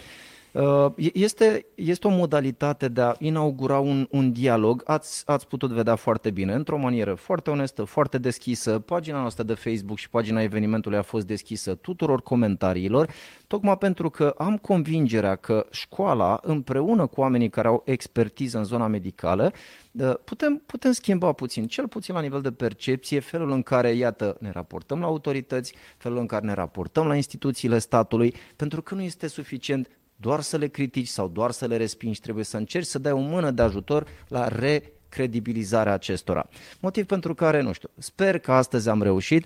[0.52, 5.96] Uh, este, este o modalitate de a inaugura un, un dialog, ați, ați putut vedea
[5.96, 8.80] foarte bine, într-o manieră foarte onestă, foarte deschisă.
[8.80, 13.12] Pagina noastră de Facebook și pagina evenimentului a fost deschisă tuturor comentariilor,
[13.48, 18.88] tocmai pentru că am convingerea că școala, împreună cu oamenii care au expertiză în zona
[18.88, 19.52] medicală,
[19.92, 24.38] uh, putem, putem schimba puțin, cel puțin la nivel de percepție, felul în care, iată,
[24.40, 29.02] ne raportăm la autorități, felul în care ne raportăm la instituțiile statului, pentru că nu
[29.02, 29.90] este suficient
[30.22, 33.18] doar să le critici sau doar să le respingi, trebuie să încerci să dai o
[33.18, 36.48] mână de ajutor la recredibilizarea acestora.
[36.80, 39.46] Motiv pentru care, nu știu, sper că astăzi am reușit.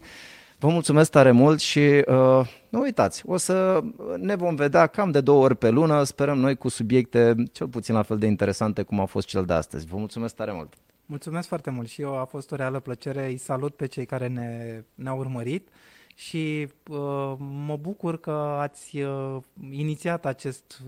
[0.58, 3.84] Vă mulțumesc tare mult și uh, nu uitați, o să
[4.18, 7.96] ne vom vedea cam de două ori pe lună, sperăm noi cu subiecte cel puțin
[7.96, 9.86] la fel de interesante cum a fost cel de astăzi.
[9.86, 10.74] Vă mulțumesc tare mult!
[11.06, 14.28] Mulțumesc foarte mult și eu a fost o reală plăcere, îi salut pe cei care
[14.28, 15.68] ne, ne-au urmărit
[16.16, 19.38] și uh, mă bucur că ați uh,
[19.72, 20.84] inițiat acest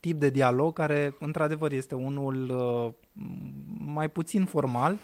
[0.00, 2.92] tip de dialog care într-adevăr este unul uh,
[3.78, 4.98] mai puțin formal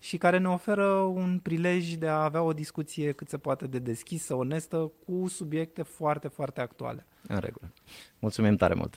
[0.00, 3.78] și care ne oferă un prilej de a avea o discuție cât se poate de
[3.78, 7.06] deschisă, onestă, cu subiecte foarte, foarte actuale.
[7.28, 7.72] În regulă.
[8.18, 8.94] Mulțumim tare mult!